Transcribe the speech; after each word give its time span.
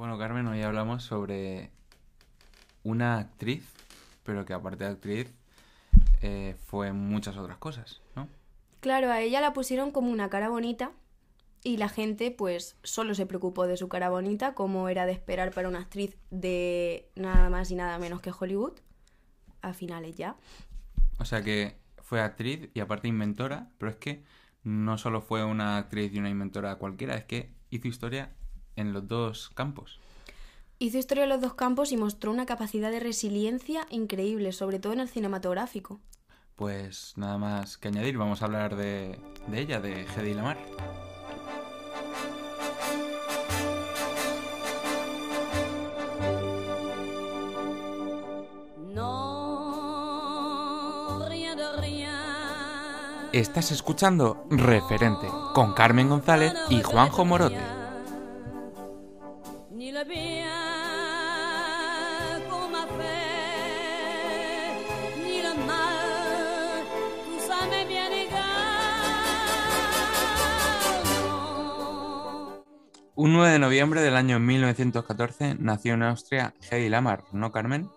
Bueno, 0.00 0.16
Carmen, 0.16 0.46
hoy 0.46 0.62
hablamos 0.62 1.02
sobre 1.02 1.68
una 2.84 3.18
actriz, 3.18 3.68
pero 4.22 4.46
que 4.46 4.54
aparte 4.54 4.84
de 4.84 4.90
actriz 4.92 5.34
eh, 6.22 6.56
fue 6.64 6.94
muchas 6.94 7.36
otras 7.36 7.58
cosas, 7.58 8.00
¿no? 8.16 8.26
Claro, 8.80 9.12
a 9.12 9.20
ella 9.20 9.42
la 9.42 9.52
pusieron 9.52 9.90
como 9.90 10.10
una 10.10 10.30
cara 10.30 10.48
bonita 10.48 10.92
y 11.62 11.76
la 11.76 11.90
gente 11.90 12.30
pues 12.30 12.78
solo 12.82 13.14
se 13.14 13.26
preocupó 13.26 13.66
de 13.66 13.76
su 13.76 13.90
cara 13.90 14.08
bonita, 14.08 14.54
como 14.54 14.88
era 14.88 15.04
de 15.04 15.12
esperar 15.12 15.52
para 15.52 15.68
una 15.68 15.80
actriz 15.80 16.16
de 16.30 17.10
nada 17.14 17.50
más 17.50 17.70
y 17.70 17.74
nada 17.74 17.98
menos 17.98 18.22
que 18.22 18.32
Hollywood, 18.32 18.78
a 19.60 19.74
finales 19.74 20.16
ya. 20.16 20.34
O 21.18 21.26
sea 21.26 21.42
que 21.42 21.76
fue 21.98 22.22
actriz 22.22 22.70
y 22.72 22.80
aparte 22.80 23.06
inventora, 23.06 23.68
pero 23.76 23.90
es 23.90 23.98
que 23.98 24.24
no 24.62 24.96
solo 24.96 25.20
fue 25.20 25.44
una 25.44 25.76
actriz 25.76 26.10
y 26.14 26.18
una 26.18 26.30
inventora 26.30 26.76
cualquiera, 26.76 27.16
es 27.16 27.26
que 27.26 27.52
hizo 27.68 27.86
historia 27.86 28.30
en 28.80 28.92
los 28.92 29.06
dos 29.06 29.50
campos. 29.54 30.00
Hizo 30.78 30.98
historia 30.98 31.24
en 31.24 31.30
los 31.30 31.40
dos 31.40 31.54
campos 31.54 31.92
y 31.92 31.96
mostró 31.96 32.30
una 32.30 32.46
capacidad 32.46 32.90
de 32.90 33.00
resiliencia 33.00 33.86
increíble, 33.90 34.52
sobre 34.52 34.78
todo 34.78 34.94
en 34.94 35.00
el 35.00 35.08
cinematográfico. 35.08 36.00
Pues 36.56 37.14
nada 37.16 37.38
más 37.38 37.76
que 37.76 37.88
añadir, 37.88 38.16
vamos 38.16 38.42
a 38.42 38.46
hablar 38.46 38.76
de, 38.76 39.18
de 39.46 39.60
ella, 39.60 39.80
de 39.80 40.06
Hedy 40.16 40.34
Lamar. 40.34 40.58
Estás 53.32 53.70
escuchando 53.70 54.44
Referente 54.50 55.28
con 55.54 55.72
Carmen 55.72 56.08
González 56.08 56.52
y 56.68 56.82
Juanjo 56.82 57.24
Morote. 57.24 57.79
9 73.40 73.54
de 73.54 73.58
noviembre 73.58 74.02
del 74.02 74.16
año 74.16 74.38
1914 74.38 75.56
nació 75.58 75.94
en 75.94 76.02
Austria 76.02 76.52
Hedy 76.70 76.90
Lamar, 76.90 77.24
¿no, 77.32 77.50
Carmen? 77.50 77.88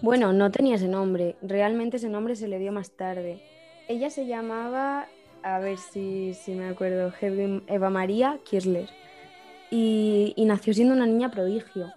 Bueno, 0.00 0.32
no 0.32 0.50
tenía 0.50 0.76
ese 0.76 0.88
nombre. 0.88 1.36
Realmente 1.42 1.98
ese 1.98 2.08
nombre 2.08 2.34
se 2.36 2.48
le 2.48 2.58
dio 2.58 2.72
más 2.72 2.92
tarde. 2.92 3.42
Ella 3.86 4.08
se 4.08 4.26
llamaba, 4.26 5.08
a 5.42 5.58
ver 5.58 5.76
si, 5.76 6.32
si 6.32 6.54
me 6.54 6.70
acuerdo, 6.70 7.12
Eva 7.66 7.90
María 7.90 8.38
Kirchler. 8.42 8.88
Y, 9.70 10.34
nació 10.38 10.72
siendo 10.72 10.94
una 10.94 11.04
niña 11.04 11.30
prodigio. 11.30 11.92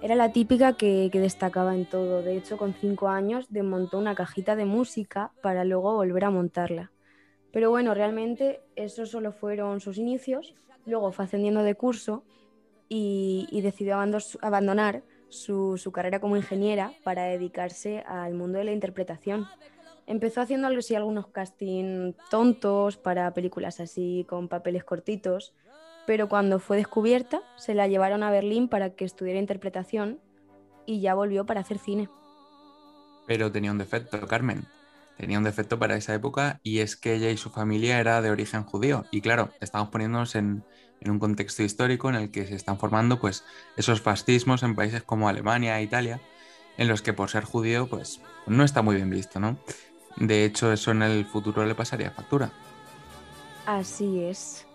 Era 0.00 0.14
la 0.14 0.32
típica 0.32 0.78
que, 0.78 1.10
que 1.12 1.20
destacaba 1.20 1.74
en 1.74 1.84
todo. 1.84 2.22
De 2.22 2.34
hecho, 2.34 2.56
con 2.56 2.72
cinco 2.72 3.08
años 3.08 3.44
desmontó 3.50 3.98
una 3.98 4.14
cajita 4.14 4.56
de 4.56 4.64
música 4.64 5.32
para 5.42 5.64
luego 5.64 5.92
volver 5.92 6.24
a 6.24 6.30
montarla. 6.30 6.92
Pero 7.52 7.68
bueno, 7.68 7.92
realmente 7.92 8.62
esos 8.74 9.10
solo 9.10 9.32
fueron 9.32 9.80
sus 9.82 9.98
inicios 9.98 10.54
Luego 10.86 11.12
fue 11.12 11.24
ascendiendo 11.24 11.62
de 11.62 11.74
curso 11.74 12.24
y, 12.88 13.60
decidió 13.62 13.96
abandonar 14.42 15.02
su, 15.28 15.90
carrera 15.92 16.20
como 16.20 16.36
ingeniera 16.36 16.92
para 17.02 17.24
dedicarse 17.24 18.04
al 18.06 18.34
mundo 18.34 18.58
de 18.58 18.64
la 18.64 18.72
interpretación. 18.72 19.46
Empezó 20.06 20.42
haciendo 20.42 20.68
así 20.68 20.94
algunos 20.94 21.28
castings 21.28 22.14
tontos 22.30 22.98
para 22.98 23.32
películas 23.32 23.80
así 23.80 24.26
con 24.28 24.48
papeles 24.48 24.84
cortitos, 24.84 25.54
pero 26.06 26.28
cuando 26.28 26.58
fue 26.58 26.76
descubierta 26.76 27.40
se 27.56 27.74
la 27.74 27.88
llevaron 27.88 28.22
a 28.22 28.30
Berlín 28.30 28.68
para 28.68 28.90
que 28.90 29.06
estudiara 29.06 29.40
interpretación 29.40 30.20
y 30.84 31.00
ya 31.00 31.14
volvió 31.14 31.46
para 31.46 31.60
hacer 31.60 31.78
cine. 31.78 32.10
Pero 33.26 33.50
tenía 33.50 33.70
un 33.70 33.78
defecto, 33.78 34.20
Carmen 34.26 34.66
tenía 35.16 35.38
un 35.38 35.44
defecto 35.44 35.78
para 35.78 35.96
esa 35.96 36.14
época 36.14 36.60
y 36.62 36.80
es 36.80 36.96
que 36.96 37.14
ella 37.14 37.30
y 37.30 37.36
su 37.36 37.50
familia 37.50 38.00
era 38.00 38.20
de 38.22 38.30
origen 38.30 38.64
judío. 38.64 39.04
Y 39.10 39.20
claro, 39.20 39.50
estamos 39.60 39.88
poniéndonos 39.90 40.34
en, 40.34 40.64
un 41.06 41.18
contexto 41.18 41.62
histórico 41.62 42.08
en 42.08 42.14
el 42.14 42.30
que 42.30 42.46
se 42.46 42.54
están 42.54 42.78
formando 42.78 43.20
pues 43.20 43.44
esos 43.76 44.00
fascismos 44.00 44.62
en 44.62 44.74
países 44.74 45.02
como 45.02 45.28
Alemania 45.28 45.78
e 45.78 45.82
Italia, 45.82 46.18
en 46.78 46.88
los 46.88 47.02
que 47.02 47.12
por 47.12 47.28
ser 47.28 47.44
judío 47.44 47.86
pues 47.88 48.22
no 48.46 48.64
está 48.64 48.80
muy 48.80 48.96
bien 48.96 49.10
visto, 49.10 49.38
¿no? 49.38 49.58
De 50.16 50.46
hecho, 50.46 50.72
eso 50.72 50.92
en 50.92 51.02
el 51.02 51.26
futuro 51.26 51.66
le 51.66 51.74
pasaría 51.74 52.10
factura. 52.10 52.52
Así 53.66 54.20
es. 54.20 54.66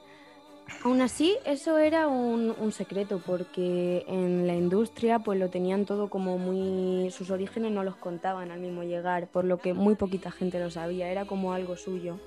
Aún 0.83 1.01
así, 1.01 1.37
eso 1.45 1.77
era 1.77 2.07
un, 2.07 2.71
secreto 2.71 3.21
porque 3.25 4.05
en 4.07 4.47
la 4.47 4.55
industria 4.55 5.19
pues 5.19 5.39
lo 5.39 5.49
tenían 5.49 5.85
todo 5.85 6.09
como 6.09 6.37
muy... 6.37 7.11
sus 7.11 7.31
orígenes 7.31 7.71
no 7.71 7.83
los 7.83 7.95
contaban 7.95 8.51
al 8.51 8.59
mismo 8.59 8.83
llegar, 8.83 9.27
por 9.27 9.45
lo 9.45 9.57
que 9.57 9.73
muy 9.73 9.95
poquita 9.95 10.31
gente 10.31 10.59
lo 10.59 10.71
sabía, 10.71 11.09
era 11.09 11.25
como 11.25 11.53
algo 11.53 11.75
suyo. 11.75 12.17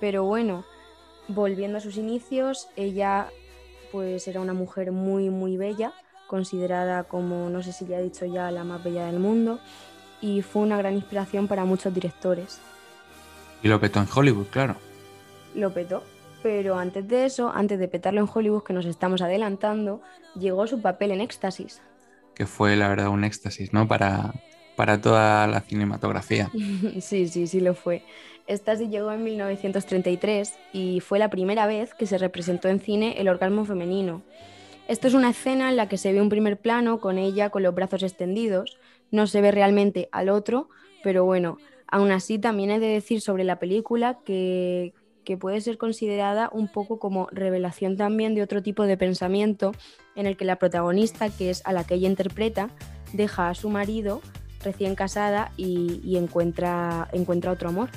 Pero 0.00 0.24
bueno, 0.24 0.64
volviendo 1.28 1.78
a 1.78 1.80
sus 1.80 1.96
inicios, 1.96 2.68
ella 2.76 3.28
pues 3.92 4.26
era 4.28 4.40
una 4.40 4.54
mujer 4.54 4.92
muy 4.92 5.30
muy 5.30 5.56
bella, 5.56 5.92
considerada 6.26 7.04
como, 7.04 7.48
no 7.50 7.62
sé 7.62 7.72
si 7.72 7.86
ya 7.86 7.98
he 7.98 8.02
dicho 8.02 8.26
ya, 8.26 8.50
la 8.50 8.64
más 8.64 8.82
bella 8.82 9.06
del 9.06 9.18
mundo, 9.18 9.60
y 10.20 10.42
fue 10.42 10.62
una 10.62 10.76
gran 10.76 10.94
inspiración 10.94 11.48
para 11.48 11.64
muchos 11.64 11.94
directores. 11.94 12.60
Y 13.62 13.68
lo 13.68 13.80
petó 13.80 14.00
en 14.00 14.08
Hollywood, 14.12 14.46
claro. 14.46 14.76
Lo 15.54 15.72
petó, 15.72 16.02
pero 16.42 16.78
antes 16.78 17.06
de 17.08 17.26
eso, 17.26 17.50
antes 17.54 17.78
de 17.78 17.88
petarlo 17.88 18.20
en 18.20 18.28
Hollywood, 18.32 18.62
que 18.62 18.72
nos 18.72 18.86
estamos 18.86 19.22
adelantando, 19.22 20.00
llegó 20.38 20.66
su 20.66 20.80
papel 20.80 21.10
en 21.10 21.20
Éxtasis. 21.20 21.82
Que 22.34 22.46
fue, 22.46 22.76
la 22.76 22.88
verdad, 22.88 23.08
un 23.08 23.24
éxtasis, 23.24 23.72
¿no? 23.72 23.88
Para, 23.88 24.32
para 24.76 25.00
toda 25.00 25.46
la 25.48 25.60
cinematografía. 25.60 26.50
sí, 27.00 27.28
sí, 27.28 27.46
sí 27.48 27.60
lo 27.60 27.74
fue. 27.74 28.04
Éxtasis 28.46 28.88
llegó 28.88 29.12
en 29.12 29.24
1933 29.24 30.54
y 30.72 31.00
fue 31.00 31.18
la 31.18 31.30
primera 31.30 31.66
vez 31.66 31.94
que 31.94 32.06
se 32.06 32.16
representó 32.16 32.68
en 32.68 32.80
cine 32.80 33.20
el 33.20 33.28
orgasmo 33.28 33.64
femenino. 33.64 34.22
Esto 34.86 35.06
es 35.06 35.14
una 35.14 35.30
escena 35.30 35.68
en 35.68 35.76
la 35.76 35.88
que 35.88 35.98
se 35.98 36.12
ve 36.12 36.22
un 36.22 36.30
primer 36.30 36.58
plano 36.58 37.00
con 37.00 37.18
ella 37.18 37.50
con 37.50 37.62
los 37.62 37.74
brazos 37.74 38.02
extendidos. 38.02 38.78
No 39.10 39.26
se 39.26 39.40
ve 39.40 39.50
realmente 39.50 40.08
al 40.12 40.30
otro, 40.30 40.70
pero 41.02 41.24
bueno, 41.24 41.58
aún 41.86 42.10
así 42.10 42.38
también 42.38 42.70
he 42.70 42.78
de 42.78 42.86
decir 42.86 43.20
sobre 43.20 43.44
la 43.44 43.58
película 43.58 44.20
que, 44.24 44.94
que 45.28 45.36
puede 45.36 45.60
ser 45.60 45.76
considerada 45.76 46.48
un 46.54 46.68
poco 46.68 46.98
como 46.98 47.28
revelación 47.30 47.98
también 47.98 48.34
de 48.34 48.40
otro 48.40 48.62
tipo 48.62 48.84
de 48.84 48.96
pensamiento 48.96 49.72
en 50.16 50.24
el 50.24 50.38
que 50.38 50.46
la 50.46 50.56
protagonista, 50.56 51.28
que 51.28 51.50
es 51.50 51.60
a 51.66 51.74
la 51.74 51.84
que 51.84 51.96
ella 51.96 52.08
interpreta, 52.08 52.70
deja 53.12 53.50
a 53.50 53.54
su 53.54 53.68
marido 53.68 54.22
recién 54.64 54.94
casada 54.94 55.52
y, 55.58 56.16
encuentra, 56.16 57.10
encuentra 57.12 57.52
otro 57.52 57.68
amor. 57.68 57.90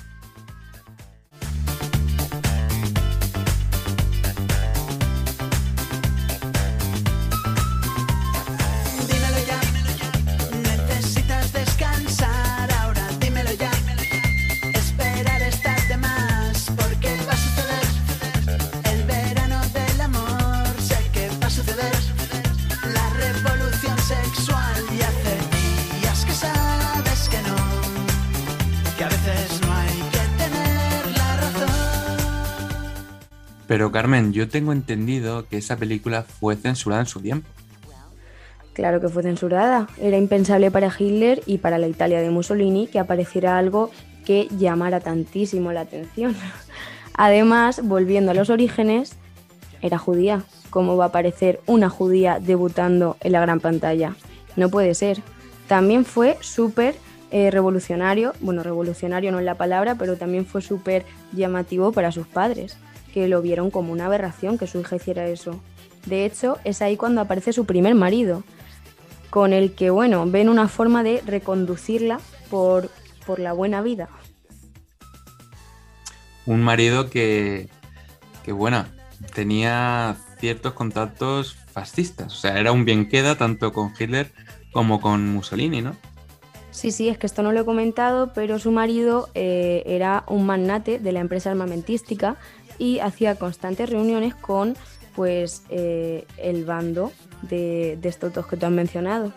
Pero 33.72 33.90
Carmen, 33.90 34.34
yo 34.34 34.50
tengo 34.50 34.74
entendido 34.74 35.48
que 35.48 35.56
esa 35.56 35.78
película 35.78 36.24
fue 36.24 36.58
censurada 36.58 37.04
en 37.04 37.08
su 37.08 37.22
tiempo. 37.22 37.48
Claro 38.74 39.00
que 39.00 39.08
fue 39.08 39.24
censurada. 39.24 39.88
Era 39.98 40.18
impensable 40.18 40.72
para 40.72 40.92
Hitler 40.94 41.42
y 41.46 41.60
para 41.60 41.78
la 41.78 41.88
Italia 41.88 42.20
de 42.20 42.30
Mussolini 42.32 42.88
que 42.88 43.00
apareciera 43.00 43.58
algo 43.58 43.90
que 44.26 44.50
llamara 44.60 45.00
tantísimo 45.00 45.72
la 45.72 45.80
atención. 45.80 46.36
Además, 47.14 47.80
volviendo 47.82 48.32
a 48.32 48.34
los 48.34 48.50
orígenes, 48.50 49.14
era 49.82 49.98
judía. 49.98 50.44
¿Cómo 50.70 50.98
va 50.98 51.06
a 51.06 51.08
aparecer 51.08 51.62
una 51.66 51.88
judía 51.88 52.40
debutando 52.42 53.16
en 53.22 53.32
la 53.32 53.40
gran 53.40 53.62
pantalla? 53.62 54.16
No 54.58 54.68
puede 54.68 54.96
ser. 54.96 55.22
También 55.70 56.04
fue 56.04 56.38
súper 56.42 56.96
eh, 57.32 57.50
revolucionario, 57.52 58.34
bueno, 58.42 58.64
revolucionario 58.64 59.32
no 59.32 59.40
es 59.40 59.46
la 59.46 59.56
palabra, 59.56 59.96
pero 59.96 60.18
también 60.18 60.46
fue 60.46 60.62
súper 60.62 61.06
llamativo 61.32 61.94
para 61.94 62.12
sus 62.12 62.28
padres 62.28 62.76
que 63.14 63.28
lo 63.28 63.42
vieron 63.42 63.72
como 63.72 63.92
una 63.92 64.06
aberración 64.06 64.58
que 64.58 64.68
su 64.68 64.80
hija 64.80 64.96
hiciera 64.96 65.28
eso. 65.28 65.60
De 66.06 66.26
hecho, 66.26 66.58
es 66.64 66.82
ahí 66.82 66.98
cuando 66.98 67.22
aparece 67.22 67.54
su 67.54 67.66
primer 67.66 67.96
marido, 67.96 68.44
con 69.30 69.54
el 69.54 69.74
que, 69.74 69.90
bueno, 69.90 70.26
ven 70.26 70.50
una 70.50 70.68
forma 70.68 71.04
de 71.04 71.22
reconducirla 71.26 72.20
por, 72.50 72.90
por 73.26 73.40
la 73.40 73.54
buena 73.54 73.82
vida. 73.82 74.10
Un 76.46 76.62
marido 76.62 77.10
que, 77.10 77.70
que, 78.44 78.52
bueno, 78.52 78.86
tenía 79.34 80.18
ciertos 80.40 80.74
contactos 80.74 81.56
fascistas. 81.72 82.34
O 82.34 82.36
sea, 82.36 82.60
era 82.60 82.72
un 82.72 82.84
bien 82.84 83.08
queda 83.08 83.36
tanto 83.36 83.72
con 83.72 83.94
Hitler 83.98 84.32
como 84.72 85.00
con 85.00 85.28
Mussolini, 85.30 85.82
¿no? 85.82 85.96
Sí, 86.72 86.92
sí, 86.92 87.10
es 87.10 87.18
que 87.18 87.28
esto 87.28 87.44
no 87.44 87.52
lo 87.52 87.62
he 87.62 87.66
comentado, 87.66 88.32
pero 88.34 88.58
su 88.58 88.72
marido 88.72 89.30
eh, 89.36 89.84
era 89.86 90.24
un 90.28 90.46
magnate 90.46 91.00
de 91.00 91.12
la 91.12 91.20
empresa 91.20 91.52
armamentística 91.52 92.38
y 92.82 92.98
hacía 92.98 93.36
constantes 93.36 93.92
reuniones 93.92 94.34
con 94.34 94.76
pues 95.16 95.64
eh, 95.70 96.26
el 96.38 96.66
bando 96.66 97.12
de, 97.44 98.00
estos 98.02 98.34
dos 98.34 98.48
que 98.48 98.58
tú 98.58 98.66
has 98.66 98.72
mencionado. 98.72 99.32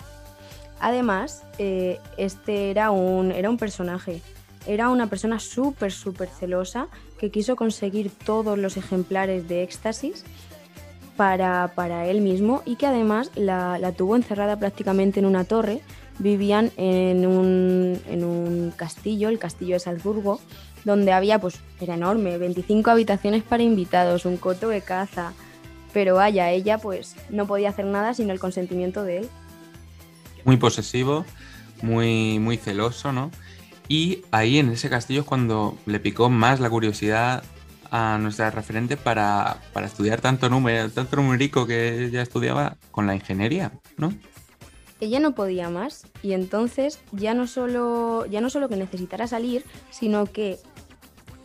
Además, 0.81 1.43
eh, 1.58 1.99
este 2.17 2.70
era 2.70 2.91
un, 2.91 3.32
era 3.32 3.50
un 3.50 3.58
personaje, 3.58 4.23
era 4.67 4.88
una 4.88 5.08
persona 5.08 5.38
súper, 5.41 5.93
súper 5.93 6.29
celosa 6.29 6.88
que 7.19 7.31
quiso 7.31 7.55
conseguir 7.55 8.11
todos 8.11 8.58
los 8.58 8.79
ejemplares 8.79 9.47
de 9.47 9.62
éxtasis 9.62 10.25
para, 11.19 12.06
él 12.06 12.23
mismo 12.23 12.62
y 12.64 12.76
que 12.76 12.87
además 12.87 13.31
la, 13.35 13.79
la, 13.79 13.93
tuvo 13.93 14.17
encerrada 14.17 14.58
prácticamente 14.58 15.20
en 15.20 15.26
una 15.26 15.44
torre. 15.44 15.82
Vivían 16.19 16.70
en 16.76 17.26
un, 17.26 18.00
en 18.08 18.25
un 18.25 18.73
castillo, 18.75 19.29
el 19.29 19.38
castillo 19.38 19.75
de 19.75 19.81
Salzburgo, 19.81 20.40
donde 20.84 21.12
había, 21.12 21.38
pues 21.38 21.58
era 21.81 21.94
enorme, 21.94 22.38
25 22.38 22.90
habitaciones 22.90 23.42
para 23.42 23.62
invitados, 23.62 24.25
un 24.25 24.36
coto 24.36 24.69
de 24.69 24.82
caza, 24.82 25.32
pero 25.92 26.16
vaya, 26.16 26.50
ella 26.50 26.78
pues 26.78 27.16
no 27.31 27.46
podía 27.46 27.70
hacer 27.70 27.86
nada 27.86 28.14
sin 28.14 28.31
el 28.31 28.38
consentimiento 28.38 29.04
de 29.04 29.19
él. 29.19 29.28
Muy 30.44 30.56
posesivo, 30.56 31.25
muy, 31.82 32.38
muy 32.38 32.56
celoso, 32.56 33.12
¿no? 33.12 33.31
Y 33.88 34.22
ahí 34.31 34.58
en 34.58 34.70
ese 34.70 34.88
castillo 34.88 35.20
es 35.20 35.26
cuando 35.26 35.76
le 35.86 36.00
picó 36.00 36.31
más 36.31 36.60
la 36.60 36.70
curiosidad 36.70 37.42
a 37.90 38.19
nuestra 38.19 38.50
referente 38.50 38.96
para, 38.96 39.58
estudiar 39.84 40.20
tanto 40.20 40.48
número, 40.50 40.90
tanto 40.90 41.16
numérico 41.16 41.66
que 41.66 42.06
ella 42.06 42.22
estudiaba 42.22 42.76
con 42.90 43.06
la 43.06 43.14
ingeniería, 43.14 43.72
¿no? 43.96 44.12
Ella 45.00 45.20
no 45.20 45.34
podía 45.34 45.70
más 45.70 46.06
y 46.22 46.32
entonces 46.32 46.98
ya 47.12 47.34
no 47.34 47.46
solo, 47.46 48.26
ya 48.26 48.40
no 48.40 48.48
solo 48.48 48.69
que 48.69 48.76
necesitara 48.76 49.26
salir, 49.26 49.64
sino 49.90 50.26
que 50.26 50.58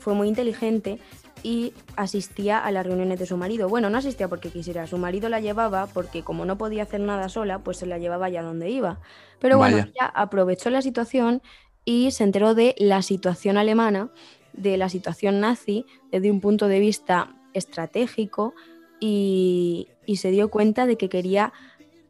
fue 0.09 0.15
muy 0.15 0.27
inteligente 0.27 0.97
y 1.43 1.71
asistía 1.95 2.57
a 2.57 2.71
las 2.71 2.83
reuniones 2.83 3.19
de 3.19 3.27
su 3.27 3.37
marido. 3.37 3.69
Bueno, 3.69 3.91
no 3.91 3.99
asistía 3.99 4.27
porque 4.27 4.49
quisiera, 4.49 4.87
su 4.87 4.97
marido 4.97 5.29
la 5.29 5.39
llevaba 5.39 5.85
porque 5.85 6.23
como 6.23 6.45
no 6.45 6.57
podía 6.57 6.81
hacer 6.81 6.99
nada 6.99 7.29
sola, 7.29 7.59
pues 7.59 7.77
se 7.77 7.85
la 7.85 7.99
llevaba 7.99 8.25
allá 8.25 8.41
donde 8.41 8.71
iba. 8.71 8.99
Pero 9.39 9.59
bueno, 9.59 9.77
ella 9.77 10.11
aprovechó 10.15 10.71
la 10.71 10.81
situación 10.81 11.43
y 11.85 12.09
se 12.09 12.23
enteró 12.23 12.55
de 12.55 12.73
la 12.79 13.03
situación 13.03 13.55
alemana, 13.55 14.09
de 14.53 14.77
la 14.77 14.89
situación 14.89 15.39
nazi, 15.39 15.85
desde 16.11 16.31
un 16.31 16.41
punto 16.41 16.67
de 16.67 16.79
vista 16.79 17.35
estratégico 17.53 18.55
y, 18.99 19.89
y 20.07 20.15
se 20.15 20.31
dio 20.31 20.49
cuenta 20.49 20.87
de 20.87 20.97
que 20.97 21.07
quería 21.07 21.53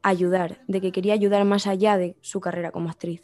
ayudar, 0.04 0.62
de 0.70 0.80
que 0.80 0.94
quería 0.94 1.16
ayudar 1.16 1.44
más 1.44 1.68
allá 1.68 1.98
de 1.98 2.16
su 2.22 2.40
carrera 2.40 2.72
como 2.72 2.90
actriz. 2.90 3.24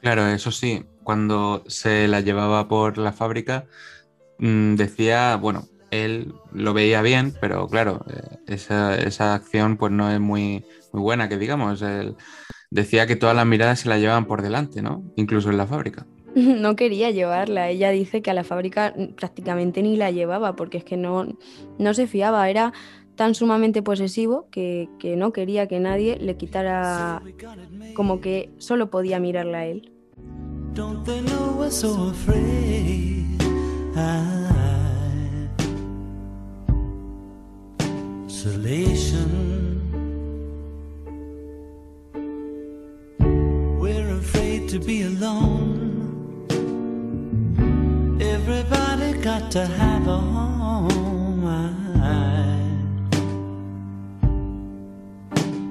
Claro, 0.00 0.28
eso 0.28 0.52
sí, 0.52 0.84
cuando 1.04 1.62
se 1.68 2.08
la 2.08 2.20
llevaba 2.20 2.66
por 2.66 2.98
la 2.98 3.12
fábrica, 3.12 3.66
Mm, 4.38 4.74
decía, 4.74 5.36
bueno, 5.36 5.64
él 5.90 6.34
lo 6.52 6.74
veía 6.74 7.02
bien, 7.02 7.34
pero 7.40 7.68
claro, 7.68 8.04
eh, 8.08 8.38
esa, 8.46 9.34
acción 9.34 9.76
pues 9.76 9.92
no 9.92 10.10
es 10.10 10.20
muy, 10.20 10.64
muy 10.92 11.02
buena, 11.02 11.28
que 11.28 11.38
digamos. 11.38 11.82
Él 11.82 12.16
decía 12.70 13.06
que 13.06 13.16
todas 13.16 13.36
las 13.36 13.46
miradas 13.46 13.80
se 13.80 13.88
la 13.88 13.98
llevaban 13.98 14.26
por 14.26 14.42
delante, 14.42 14.82
¿no? 14.82 15.04
Incluso 15.16 15.50
en 15.50 15.56
la 15.56 15.66
fábrica. 15.66 16.06
No 16.34 16.74
quería 16.74 17.12
llevarla. 17.12 17.70
Ella 17.70 17.90
dice 17.90 18.20
que 18.20 18.30
a 18.30 18.34
la 18.34 18.42
fábrica 18.42 18.92
prácticamente 19.16 19.82
ni 19.82 19.96
la 19.96 20.10
llevaba 20.10 20.56
porque 20.56 20.78
es 20.78 20.84
que 20.84 20.96
no, 20.96 21.38
no 21.78 21.94
se 21.94 22.08
fiaba. 22.08 22.50
Era 22.50 22.72
tan 23.14 23.36
sumamente 23.36 23.82
posesivo 23.82 24.48
que, 24.50 24.88
que 24.98 25.14
no 25.14 25.32
quería 25.32 25.68
que 25.68 25.78
nadie 25.78 26.16
le 26.16 26.36
quitara 26.36 27.22
como 27.94 28.20
que 28.20 28.50
solo 28.58 28.90
podía 28.90 29.20
mirarla 29.20 29.58
a 29.58 29.66
él. 29.66 29.93
Isolation. 30.74 31.56
We're 31.56 31.70
so 31.70 32.08
afraid 32.08 33.40
Salation. 38.26 39.30
We're 43.80 44.18
afraid 44.18 44.68
to 44.70 44.80
be 44.80 45.02
alone. 45.02 46.46
Everybody 48.20 49.12
got 49.22 49.50
to 49.52 49.66
have 49.66 50.08
a 50.08 50.18
home. 50.18 51.44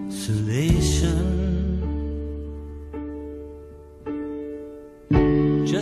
Isolation. 0.07 1.32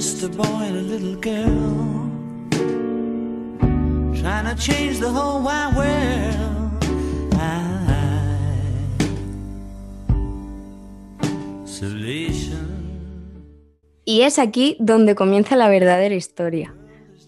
A 0.01 0.27
boy 0.29 0.43
and 0.43 0.77
a 0.77 0.81
little 0.81 1.15
girl 1.15 2.09
trying 4.19 4.45
to 4.45 4.55
change 4.55 4.99
the 4.99 5.07
whole. 5.07 5.41
Y 14.05 14.23
es 14.23 14.39
aquí 14.39 14.75
donde 14.79 15.13
comienza 15.13 15.55
la 15.55 15.69
verdadera 15.69 16.15
historia. 16.15 16.73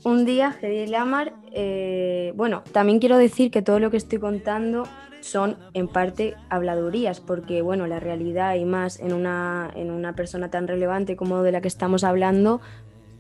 Un 0.04 0.26
día, 0.26 0.58
Hedy 0.60 0.88
Lamar, 0.88 1.34
eh, 1.52 2.34
bueno, 2.36 2.64
también 2.72 3.00
quiero 3.00 3.18
decir 3.18 3.52
que 3.52 3.62
todo 3.62 3.80
lo 3.80 3.92
que 3.92 3.98
estoy 3.98 4.18
contando 4.20 4.88
son 5.24 5.58
en 5.74 5.88
parte 5.88 6.36
habladurías, 6.50 7.20
porque 7.20 7.62
bueno, 7.62 7.88
la 7.88 8.00
realidad 8.00 8.56
y 8.56 8.66
más 8.66 9.00
en 9.00 9.14
una, 9.14 9.72
en 9.76 9.90
una 9.90 10.16
persona 10.16 10.52
tan 10.52 10.68
relevante 10.68 11.16
como 11.16 11.42
de 11.44 11.52
la 11.52 11.62
que 11.62 11.68
estamos 11.68 12.04
hablando 12.04 12.62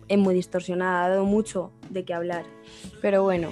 es 0.07 0.17
muy 0.17 0.35
distorsionada, 0.35 1.05
ha 1.05 1.09
dado 1.09 1.25
mucho 1.25 1.71
de 1.89 2.03
qué 2.03 2.13
hablar. 2.13 2.44
Pero 3.01 3.23
bueno, 3.23 3.51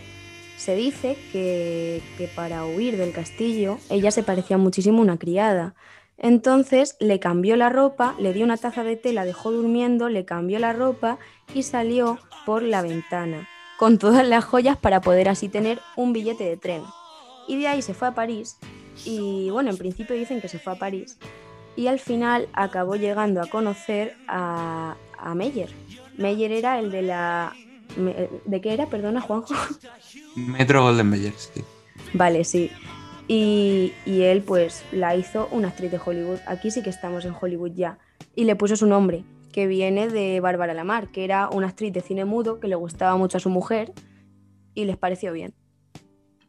se 0.57 0.75
dice 0.75 1.17
que, 1.31 2.01
para 2.35 2.65
huir 2.65 2.97
del 2.97 3.13
castillo 3.13 3.77
ella 3.89 4.11
se 4.11 4.23
parecía 4.23 4.57
muchísimo 4.57 4.99
a 4.99 5.03
una 5.03 5.17
criada. 5.17 5.73
Entonces 6.17 6.97
le 6.99 7.19
cambió 7.19 7.55
la 7.55 7.69
ropa, 7.69 8.15
le 8.19 8.31
dio 8.31 8.45
una 8.45 8.57
taza 8.57 8.83
de 8.83 8.95
té, 8.95 9.11
la 9.11 9.25
dejó 9.25 9.51
durmiendo, 9.51 10.07
le 10.07 10.25
cambió 10.25 10.59
la 10.59 10.73
ropa 10.73 11.17
y 11.53 11.63
salió 11.63 12.19
por 12.45 12.61
la 12.61 12.83
ventana, 12.83 13.49
con 13.79 13.97
todas 13.97 14.27
las 14.27 14.45
joyas 14.45 14.77
para 14.77 15.01
poder 15.01 15.29
así 15.29 15.49
tener 15.49 15.79
un 15.95 16.13
billete 16.13 16.43
de 16.43 16.57
tren. 16.57 16.83
Y 17.47 17.59
de 17.59 17.67
ahí 17.67 17.81
se 17.81 17.93
fue 17.93 18.07
a 18.07 18.13
París 18.13 18.57
y 19.05 19.49
bueno, 19.49 19.69
en 19.69 19.77
principio 19.77 20.15
dicen 20.15 20.41
que 20.41 20.47
se 20.47 20.59
fue 20.59 20.73
a 20.73 20.75
París 20.77 21.17
y 21.75 21.87
al 21.87 21.99
final 21.99 22.47
acabó 22.53 22.95
llegando 22.95 23.41
a 23.41 23.47
conocer 23.47 24.15
a, 24.27 24.95
a 25.17 25.35
Meyer. 25.35 25.69
Meyer 26.17 26.51
era 26.51 26.79
el 26.79 26.91
de 26.91 27.01
la... 27.01 27.53
¿De 28.45 28.61
qué 28.61 28.73
era? 28.73 28.87
Perdona, 28.87 29.21
Juanjo. 29.21 29.53
Metro 30.35 30.83
Golden 30.83 31.09
Meyer, 31.09 31.33
sí. 31.33 31.61
Vale, 32.13 32.43
sí. 32.43 32.71
Y, 33.27 33.93
él 34.05 34.43
pues 34.43 34.83
la 34.91 35.15
hizo 35.15 35.47
una 35.51 35.69
actriz 35.69 35.91
de 35.91 35.99
Hollywood. 36.03 36.39
Aquí 36.47 36.71
sí 36.71 36.81
que 36.83 36.89
estamos 36.89 37.25
en 37.25 37.33
Hollywood 37.39 37.71
ya. 37.73 37.97
Y 38.35 38.43
le 38.43 38.55
puso 38.55 38.75
su 38.75 38.87
nombre, 38.87 39.23
que 39.53 39.67
viene 39.67 40.09
de 40.09 40.39
Bárbara 40.39 40.73
Lamar, 40.73 41.09
que 41.09 41.23
era 41.23 41.49
una 41.49 41.67
actriz 41.67 41.93
de 41.93 42.01
cine 42.01 42.25
mudo 42.25 42.59
que 42.59 42.67
le 42.67 42.75
gustaba 42.75 43.15
mucho 43.17 43.37
a 43.37 43.39
su 43.39 43.49
mujer 43.49 43.93
y 44.73 44.85
les 44.85 44.97
pareció 44.97 45.31
bien. 45.33 45.53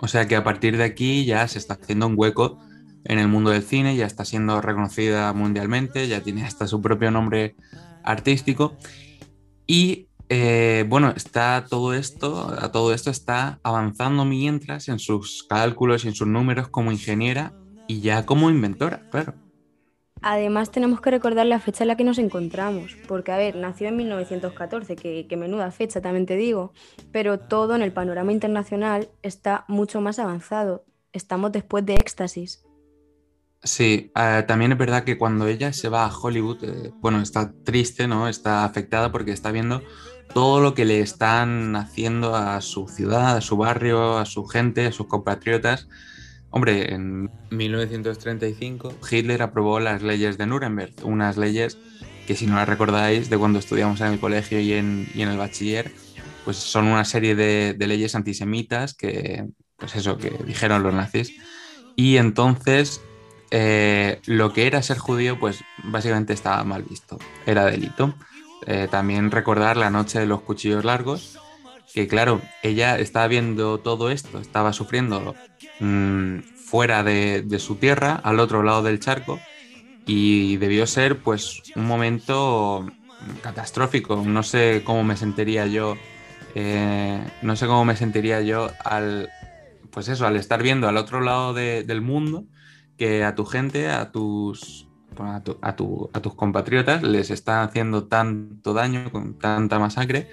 O 0.02 0.08
sea 0.08 0.26
que 0.26 0.34
a 0.34 0.42
partir 0.42 0.76
de 0.76 0.82
aquí 0.82 1.24
ya 1.24 1.46
se 1.46 1.58
está 1.58 1.74
haciendo 1.74 2.08
un 2.08 2.14
hueco 2.16 2.58
en 3.04 3.20
el 3.20 3.28
mundo 3.28 3.50
del 3.50 3.62
cine, 3.62 3.94
ya 3.94 4.04
está 4.04 4.24
siendo 4.24 4.60
reconocida 4.60 5.32
mundialmente, 5.32 6.08
ya 6.08 6.20
tiene 6.20 6.44
hasta 6.44 6.66
su 6.66 6.82
propio 6.82 7.12
nombre 7.12 7.54
artístico. 8.02 8.76
Y 9.64 10.08
eh, 10.28 10.84
bueno, 10.88 11.12
está 11.14 11.66
todo 11.70 11.94
esto, 11.94 12.52
a 12.58 12.72
todo 12.72 12.92
esto 12.92 13.10
está 13.10 13.60
avanzando 13.62 14.24
mientras 14.24 14.88
en 14.88 14.98
sus 14.98 15.44
cálculos 15.44 16.04
y 16.04 16.08
en 16.08 16.14
sus 16.16 16.26
números 16.26 16.66
como 16.66 16.90
ingeniera 16.90 17.52
y 17.86 18.00
ya 18.00 18.26
como 18.26 18.50
inventora, 18.50 19.08
claro. 19.10 19.34
Además 20.22 20.70
tenemos 20.70 21.00
que 21.00 21.10
recordar 21.10 21.46
la 21.46 21.58
fecha 21.58 21.84
en 21.84 21.88
la 21.88 21.96
que 21.96 22.04
nos 22.04 22.18
encontramos, 22.18 22.96
porque 23.08 23.32
a 23.32 23.36
ver, 23.36 23.56
nació 23.56 23.88
en 23.88 23.96
1914, 23.96 24.96
que, 24.96 25.26
que, 25.26 25.36
menuda 25.36 25.70
fecha 25.70 26.00
también 26.00 26.26
te 26.26 26.36
digo, 26.36 26.72
pero 27.10 27.40
todo 27.40 27.74
en 27.74 27.82
el 27.82 27.92
panorama 27.92 28.32
internacional 28.32 29.08
está 29.22 29.64
mucho 29.68 30.00
más 30.00 30.18
avanzado. 30.18 30.84
Estamos 31.12 31.52
después 31.52 31.84
de 31.84 31.94
éxtasis. 31.94 32.64
Sí, 33.64 34.10
eh, 34.16 34.44
también 34.46 34.72
es 34.72 34.78
verdad 34.78 35.04
que 35.04 35.16
cuando 35.16 35.46
ella 35.46 35.72
se 35.72 35.88
va 35.88 36.04
a 36.04 36.16
Hollywood, 36.16 36.64
eh, 36.64 36.92
bueno, 37.00 37.20
está 37.20 37.52
triste, 37.64 38.08
¿no? 38.08 38.28
Está 38.28 38.64
afectada 38.64 39.12
porque 39.12 39.30
está 39.30 39.52
viendo 39.52 39.82
todo 40.34 40.60
lo 40.60 40.74
que 40.74 40.84
le 40.84 41.00
están 41.00 41.76
haciendo 41.76 42.34
a 42.34 42.60
su 42.60 42.88
ciudad, 42.88 43.36
a 43.36 43.40
su 43.40 43.56
barrio, 43.56 44.18
a 44.18 44.24
su 44.24 44.46
gente, 44.46 44.86
a 44.86 44.92
sus 44.92 45.06
compatriotas. 45.06 45.88
Hombre, 46.52 46.94
en 46.94 47.30
1935 47.50 48.94
Hitler 49.10 49.42
aprobó 49.42 49.80
las 49.80 50.02
leyes 50.02 50.38
de 50.38 50.46
Nuremberg, 50.46 50.92
unas 51.02 51.36
leyes 51.36 51.76
que 52.26 52.36
si 52.36 52.46
no 52.46 52.54
las 52.54 52.68
recordáis 52.68 53.28
de 53.28 53.38
cuando 53.38 53.58
estudiamos 53.58 54.00
en 54.00 54.12
el 54.12 54.20
colegio 54.20 54.60
y 54.60 54.74
en, 54.74 55.08
y 55.14 55.22
en 55.22 55.30
el 55.30 55.38
bachiller, 55.38 55.92
pues 56.44 56.56
son 56.56 56.86
una 56.86 57.04
serie 57.04 57.34
de, 57.34 57.74
de 57.74 57.86
leyes 57.86 58.14
antisemitas 58.14 58.94
que, 58.94 59.46
pues 59.76 59.96
eso, 59.96 60.18
que 60.18 60.30
dijeron 60.46 60.84
los 60.84 60.94
nazis 60.94 61.34
y 61.96 62.18
entonces 62.18 63.00
eh, 63.50 64.20
lo 64.24 64.52
que 64.52 64.66
era 64.66 64.82
ser 64.82 64.98
judío, 64.98 65.38
pues 65.38 65.62
básicamente 65.84 66.32
estaba 66.32 66.64
mal 66.64 66.82
visto, 66.84 67.18
era 67.44 67.66
delito. 67.66 68.14
Eh, 68.66 68.88
también 68.90 69.30
recordar 69.30 69.76
la 69.76 69.90
noche 69.90 70.20
de 70.20 70.26
los 70.26 70.40
cuchillos 70.40 70.84
largos, 70.84 71.38
que 71.94 72.08
claro, 72.08 72.40
ella 72.62 72.98
estaba 72.98 73.28
viendo 73.28 73.78
todo 73.80 74.10
esto, 74.10 74.38
estaba 74.38 74.72
sufriendo 74.72 75.34
mm, 75.80 76.38
fuera 76.56 77.02
de, 77.02 77.58
su 77.58 77.76
tierra, 77.76 78.14
al 78.14 78.40
otro 78.40 78.62
lado 78.62 78.82
del 78.82 79.00
charco, 79.00 79.38
y 80.06 80.56
debió 80.56 80.86
ser 80.86 81.18
pues 81.18 81.62
un 81.76 81.86
momento 81.86 82.86
catastrófico. 83.42 84.16
No 84.24 84.42
sé 84.42 84.82
cómo 84.84 85.04
me 85.04 85.16
sentiría 85.16 85.66
yo, 85.66 85.96
eh, 86.54 87.22
no 87.42 87.56
sé 87.56 87.66
cómo 87.66 87.84
me 87.84 87.96
sentiría 87.96 88.40
yo 88.40 88.70
al, 88.84 89.28
pues 89.90 90.08
eso, 90.08 90.26
al 90.26 90.36
estar 90.36 90.62
viendo 90.62 90.88
al 90.88 90.96
otro 90.96 91.20
lado 91.20 91.52
del 91.52 92.00
mundo 92.00 92.44
que 92.96 93.24
a 93.24 93.34
tu 93.34 93.44
gente, 93.44 93.88
a 93.90 94.10
tus, 94.12 94.88
a, 95.18 95.42
a, 95.60 95.76
tus 96.22 96.34
compatriotas 96.34 97.02
les 97.02 97.30
está 97.30 97.62
haciendo 97.62 98.04
tanto 98.04 98.72
daño, 98.72 99.10
con 99.10 99.38
tanta 99.38 99.78
masacre, 99.78 100.28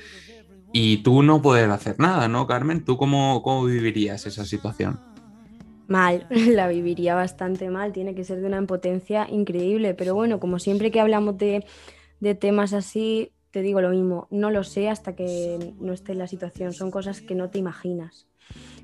y 0.72 1.04
tú 1.04 1.24
no 1.24 1.42
puedes 1.42 1.70
hacer 1.70 2.00
nada, 2.00 2.28
¿no, 2.28 2.48
Carmen? 2.48 2.84
¿Tú 2.86 2.98
cómo, 2.98 3.42
cómo 3.44 3.66
vivirías 3.66 4.26
esa 4.26 4.46
situación? 4.46 5.02
Mal, 5.88 6.28
la 6.30 6.68
viviría 6.68 7.16
bastante 7.16 7.70
mal, 7.70 7.92
tiene 7.94 8.16
que 8.16 8.24
ser 8.24 8.40
de 8.42 8.48
una 8.48 8.58
impotencia 8.58 9.28
increíble, 9.30 9.94
pero 9.96 10.16
bueno, 10.16 10.40
como 10.40 10.60
siempre 10.60 10.92
que 10.92 11.00
hablamos 11.00 11.38
de, 11.38 11.66
de 12.20 12.36
temas 12.36 12.74
así, 12.74 13.34
te 13.52 13.62
digo 13.62 13.82
lo 13.82 13.90
mismo, 13.90 14.28
no 14.30 14.52
lo 14.52 14.64
sé 14.64 14.90
hasta 14.90 15.16
que 15.16 15.74
no 15.80 15.94
esté 15.94 16.12
en 16.14 16.20
la 16.20 16.28
situación, 16.28 16.74
son 16.74 16.92
cosas 16.92 17.22
que 17.22 17.36
no 17.36 17.50
te 17.50 17.60
imaginas. 17.60 18.28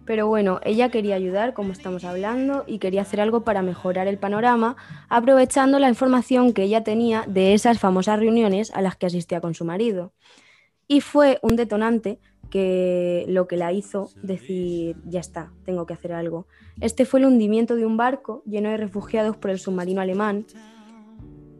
Pero 0.06 0.28
bueno, 0.28 0.60
ella 0.64 0.90
quería 0.90 1.16
ayudar, 1.16 1.54
como 1.54 1.72
estamos 1.72 2.04
hablando, 2.04 2.64
y 2.68 2.80
quería 2.80 3.02
hacer 3.02 3.22
algo 3.22 3.44
para 3.44 3.64
mejorar 3.64 4.08
el 4.08 4.20
panorama, 4.20 4.76
aprovechando 5.10 5.80
la 5.80 5.90
información 5.90 6.54
que 6.54 6.64
ella 6.64 6.84
tenía 6.84 7.24
de 7.28 7.54
esas 7.56 7.80
famosas 7.80 8.20
reuniones 8.20 8.72
a 8.72 8.82
las 8.82 8.96
que 8.96 9.08
asistía 9.08 9.42
con 9.42 9.56
su 9.56 9.66
marido. 9.66 10.14
Y 10.88 11.02
fue 11.02 11.40
un 11.42 11.56
detonante 11.56 12.20
que 12.50 13.26
lo 13.28 13.48
que 13.48 13.58
la 13.58 13.74
hizo 13.74 14.10
decir, 14.22 14.98
ya 15.06 15.20
está, 15.20 15.52
tengo 15.66 15.86
que 15.86 15.94
hacer 15.94 16.14
algo. 16.14 16.48
Este 16.80 17.06
fue 17.06 17.20
el 17.20 17.26
hundimiento 17.26 17.76
de 17.76 17.86
un 17.86 17.98
barco 17.98 18.44
lleno 18.46 18.70
de 18.70 18.78
refugiados 18.78 19.36
por 19.36 19.52
el 19.52 19.60
submarino 19.60 20.02
alemán. 20.02 20.46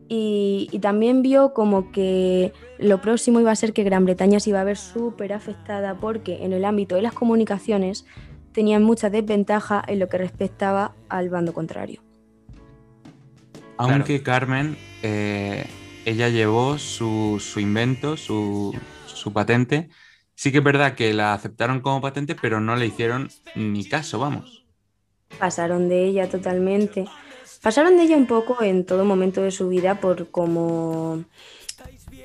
Y, 0.08 0.70
y 0.72 0.80
también 0.80 1.24
vio 1.24 1.54
como 1.54 1.92
que 1.92 2.54
lo 2.78 3.02
próximo 3.02 3.40
iba 3.40 3.52
a 3.52 3.56
ser 3.56 3.74
que 3.74 3.84
Gran 3.84 4.06
Bretaña 4.06 4.40
se 4.40 4.52
iba 4.52 4.62
a 4.62 4.64
ver 4.64 4.78
súper 4.78 5.34
afectada 5.34 5.96
porque 5.96 6.46
en 6.46 6.54
el 6.54 6.64
ámbito 6.64 6.96
de 6.96 7.02
las 7.02 7.14
comunicaciones 7.14 8.06
tenían 8.52 8.84
mucha 8.84 9.10
desventaja 9.10 9.84
en 9.86 10.00
lo 10.00 10.08
que 10.08 10.18
respectaba 10.18 10.94
al 11.10 11.30
bando 11.30 11.54
contrario. 11.54 12.02
Aunque 13.78 14.24
Carmen, 14.24 14.78
eh, 15.04 15.66
ella 16.06 16.30
llevó 16.30 16.78
su, 16.78 17.42
invento, 17.58 18.16
su, 18.16 18.74
patente, 19.34 19.90
sí 20.36 20.52
que 20.52 20.60
es 20.60 20.64
verdad 20.64 20.96
que 20.96 21.14
la 21.14 21.34
aceptaron 21.34 21.82
como 21.82 22.02
patente, 22.02 22.36
pero 22.36 22.60
no 22.60 22.76
le 22.76 22.88
hicieron 22.88 23.30
ni 23.56 23.88
caso, 23.88 24.20
vamos. 24.20 24.66
Pasaron 25.40 25.90
de 25.90 26.06
ella 26.06 26.30
totalmente. 26.30 27.06
Pasaron 27.62 27.98
de 27.98 28.04
ella 28.04 28.18
un 28.18 28.28
poco 28.28 28.62
en 28.64 28.86
todo 28.86 29.06
momento 29.06 29.42
de 29.42 29.52
su 29.52 29.70
vida 29.70 30.00
por 30.00 30.30
como 30.30 31.24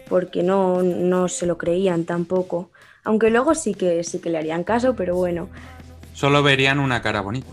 porque 0.09 0.43
no, 0.43 0.83
no 0.83 1.29
se 1.29 1.47
lo 1.47 1.57
creían 1.57 2.05
tampoco. 2.05 2.71
Aunque 3.05 3.31
luego 3.31 3.55
sí 3.55 3.75
que 3.75 4.05
sí 4.05 4.19
que 4.19 4.29
le 4.29 4.39
harían 4.39 4.65
caso, 4.65 4.95
pero 4.95 5.15
bueno, 5.15 5.49
Solo 6.21 6.43
verían 6.43 6.81
una 6.81 7.01
cara 7.01 7.23
bonita. 7.23 7.49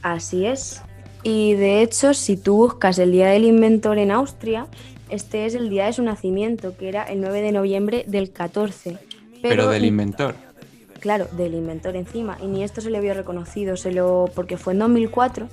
Así 0.00 0.46
es. 0.46 0.80
Y 1.22 1.52
de 1.52 1.82
hecho, 1.82 2.14
si 2.14 2.38
tú 2.38 2.56
buscas 2.56 2.98
el 2.98 3.12
Día 3.12 3.28
del 3.28 3.44
Inventor 3.44 3.98
en 3.98 4.10
Austria, 4.10 4.68
este 5.10 5.46
es 5.46 5.54
el 5.54 5.70
día 5.70 5.86
de 5.86 5.92
su 5.92 6.02
nacimiento, 6.02 6.76
que 6.76 6.88
era 6.88 7.02
el 7.04 7.20
9 7.20 7.42
de 7.42 7.52
noviembre 7.52 8.04
del 8.06 8.32
14. 8.32 8.98
Pero, 9.42 9.68
del 9.68 9.84
inventor. 9.84 10.34
Claro, 11.00 11.26
del 11.32 11.54
inventor 11.54 11.96
encima. 11.96 12.36
Y 12.42 12.46
ni 12.46 12.62
esto 12.62 12.80
se 12.80 12.90
le 12.90 12.98
había 12.98 13.14
reconocido, 13.14 13.76
se 13.76 13.92
lo, 13.92 14.30
porque 14.34 14.56
fue 14.56 14.74
en 14.74 14.80
2004. 14.80 15.48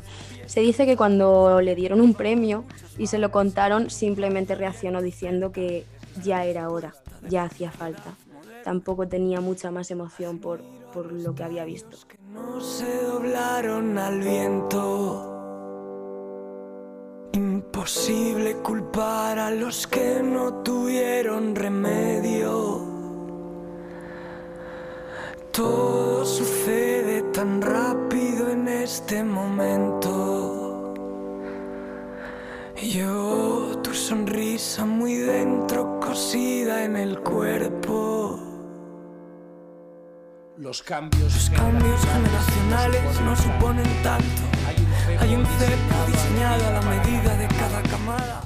Se 0.45 0.59
dice 0.59 0.85
que 0.85 0.97
cuando 0.97 1.61
le 1.61 1.75
dieron 1.75 2.01
un 2.01 2.13
premio 2.13 2.65
y 2.97 3.07
se 3.07 3.17
lo 3.17 3.31
contaron, 3.31 3.89
simplemente 3.89 4.55
reaccionó 4.55 5.01
diciendo 5.01 5.51
que 5.51 5.85
ya 6.23 6.45
era 6.45 6.69
hora, 6.69 6.93
ya 7.29 7.43
hacía 7.43 7.71
falta. 7.71 8.13
Tampoco 8.63 9.07
tenía 9.07 9.39
mucha 9.39 9.71
más 9.71 9.89
emoción 9.91 10.39
por, 10.39 10.61
por 10.93 11.11
lo 11.11 11.33
que 11.33 11.43
había 11.43 11.63
visto. 11.63 11.97
No 12.33 12.59
se 12.59 13.03
doblaron 13.03 13.97
al 13.97 14.19
viento. 14.19 15.36
Imposible 17.87 18.57
culpar 18.57 19.39
a 19.39 19.49
los 19.49 19.87
que 19.87 20.21
no 20.21 20.55
tuvieron 20.55 21.55
remedio. 21.55 22.81
Todo 25.53 26.25
sucede 26.25 27.21
tan 27.31 27.61
rápido 27.61 28.49
en 28.49 28.67
este 28.67 29.23
momento. 29.23 30.93
Yo, 32.75 33.79
tu 33.81 33.93
sonrisa 33.93 34.83
muy 34.83 35.13
dentro, 35.13 36.01
cosida 36.01 36.83
en 36.83 36.97
el 36.97 37.19
cuerpo. 37.19 38.37
Los 40.57 40.83
cambios, 40.83 41.49
generacionales 41.55 43.21
no 43.21 43.33
suponen 43.33 44.03
tanto. 44.03 44.86
Hay 45.19 45.35
un 45.35 45.45
cepo 45.45 46.05
diseñado 46.07 46.67
a 46.67 46.71
la 46.71 46.81
medida 46.81 47.35
de 47.37 47.47
cada 47.47 47.81
camada. 47.83 48.41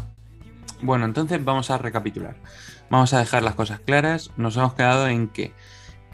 Bueno, 0.82 1.06
entonces 1.06 1.44
vamos 1.44 1.70
a 1.70 1.78
recapitular. 1.78 2.36
Vamos 2.90 3.14
a 3.14 3.20
dejar 3.20 3.44
las 3.44 3.56
cosas 3.56 3.80
claras. 3.80 4.32
Nos 4.38 4.58
hemos 4.58 4.74
quedado 4.74 5.08
en 5.08 5.28
que 5.28 5.54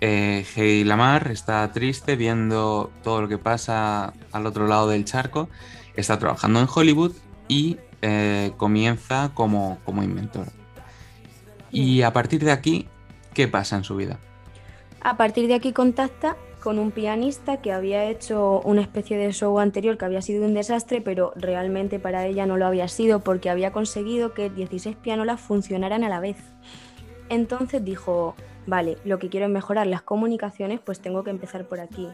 eh, 0.02 0.46
Heidi 0.56 0.84
Lamar 0.84 1.32
está 1.32 1.72
triste 1.72 2.16
viendo 2.16 2.92
todo 3.04 3.22
lo 3.22 3.28
que 3.28 3.38
pasa 3.38 4.14
al 4.32 4.46
otro 4.46 4.68
lado 4.68 4.90
del 4.90 5.06
charco. 5.06 5.50
Está 5.96 6.20
trabajando 6.20 6.60
en 6.60 6.68
Hollywood 6.74 7.14
y 7.48 7.78
eh, 8.02 8.52
comienza 8.58 9.32
como, 9.34 9.80
como 9.86 10.04
inventor. 10.04 10.48
Y 11.72 12.02
a 12.02 12.14
partir 12.14 12.44
de 12.44 12.52
aquí, 12.52 12.88
¿qué 13.34 13.48
pasa 13.48 13.76
en 13.78 13.84
su 13.84 13.96
vida? 13.96 14.20
A 15.02 15.18
partir 15.18 15.48
de 15.48 15.56
aquí 15.56 15.74
contacta 15.74 16.38
con 16.62 16.80
un 16.80 16.92
pianista 16.92 17.62
que 17.62 17.72
había 17.72 18.06
hecho 18.06 18.62
una 18.62 18.82
especie 18.82 19.18
de 19.18 19.32
show 19.32 19.60
anterior 19.60 19.98
que 19.98 20.06
había 20.06 20.22
sido 20.22 20.46
un 20.46 20.54
desastre, 20.54 21.02
pero 21.02 21.34
realmente 21.36 22.00
para 22.00 22.26
ella 22.26 22.46
no 22.46 22.58
lo 22.58 22.66
había 22.66 22.88
sido 22.88 23.20
porque 23.20 23.50
había 23.50 23.72
conseguido 23.72 24.34
que 24.34 24.50
16 24.50 24.96
pianolas 24.98 25.40
funcionaran 25.40 26.04
a 26.04 26.10
la 26.10 26.20
vez. 26.20 26.38
Entonces 27.30 27.84
dijo, 27.84 28.36
vale, 28.66 28.98
lo 29.04 29.20
que 29.20 29.30
quiero 29.30 29.46
es 29.46 29.52
mejorar 29.52 29.88
las 29.88 30.02
comunicaciones, 30.02 30.80
pues 30.80 31.00
tengo 31.00 31.24
que 31.24 31.32
empezar 31.32 31.68
por 31.68 31.80
aquí. 31.80 32.08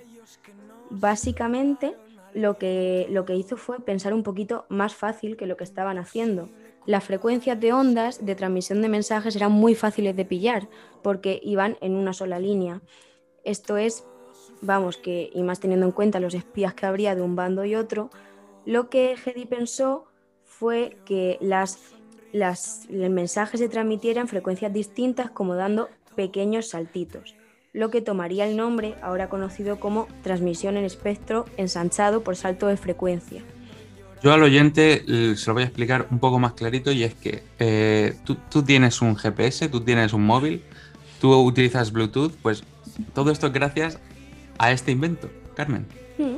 Básicamente 0.89 1.95
lo 2.33 2.57
que, 2.57 3.07
lo 3.09 3.25
que 3.25 3.35
hizo 3.35 3.57
fue 3.57 3.79
pensar 3.79 4.13
un 4.13 4.23
poquito 4.23 4.65
más 4.69 4.93
fácil 4.95 5.37
que 5.37 5.45
lo 5.45 5.57
que 5.57 5.63
estaban 5.63 5.97
haciendo 5.97 6.49
las 6.85 7.03
frecuencias 7.03 7.59
de 7.59 7.73
ondas 7.73 8.25
de 8.25 8.35
transmisión 8.35 8.81
de 8.81 8.89
mensajes 8.89 9.35
eran 9.35 9.51
muy 9.51 9.75
fáciles 9.75 10.15
de 10.15 10.25
pillar 10.25 10.67
porque 11.01 11.39
iban 11.43 11.77
en 11.81 11.95
una 11.95 12.13
sola 12.13 12.39
línea. 12.39 12.81
Esto 13.43 13.77
es, 13.77 14.05
vamos, 14.63 14.97
que, 14.97 15.29
y 15.33 15.43
más 15.43 15.59
teniendo 15.59 15.85
en 15.85 15.91
cuenta 15.91 16.19
los 16.19 16.33
espías 16.33 16.73
que 16.73 16.85
habría 16.85 17.15
de 17.15 17.21
un 17.21 17.35
bando 17.35 17.65
y 17.65 17.75
otro, 17.75 18.09
lo 18.65 18.89
que 18.89 19.13
Hedy 19.13 19.45
pensó 19.45 20.05
fue 20.43 20.97
que 21.05 21.37
las, 21.41 21.79
las, 22.31 22.87
los 22.89 23.09
mensajes 23.09 23.59
se 23.59 23.69
transmitieran 23.69 24.23
en 24.23 24.27
frecuencias 24.27 24.73
distintas 24.73 25.29
como 25.29 25.55
dando 25.55 25.89
pequeños 26.15 26.69
saltitos, 26.69 27.35
lo 27.73 27.89
que 27.89 28.01
tomaría 28.01 28.47
el 28.47 28.55
nombre 28.55 28.95
ahora 29.01 29.29
conocido 29.29 29.79
como 29.79 30.07
transmisión 30.21 30.77
en 30.77 30.85
espectro 30.85 31.45
ensanchado 31.57 32.23
por 32.23 32.35
salto 32.35 32.67
de 32.67 32.77
frecuencia. 32.77 33.43
Yo 34.21 34.31
al 34.31 34.41
oyente 34.41 35.03
se 35.35 35.47
lo 35.47 35.53
voy 35.53 35.63
a 35.63 35.65
explicar 35.65 36.07
un 36.09 36.19
poco 36.19 36.39
más 36.39 36.53
clarito 36.53 36.93
y 36.93 37.03
es 37.03 37.13
que 37.13 37.43
eh, 37.59 38.15
tú, 38.23 38.63
tienes 38.63 39.01
un 39.01 39.17
GPS, 39.17 39.67
tú 39.67 39.81
tienes 39.81 40.13
un 40.13 40.25
móvil, 40.25 40.63
tú 41.19 41.35
utilizas 41.35 41.91
Bluetooth, 41.91 42.31
pues 42.41 42.63
todo 43.13 43.31
esto 43.31 43.47
es 43.47 43.53
gracias 43.53 43.99
a 44.57 44.71
este 44.71 44.91
invento, 44.91 45.29
Carmen. 45.55 45.85
Mm. 46.17 46.37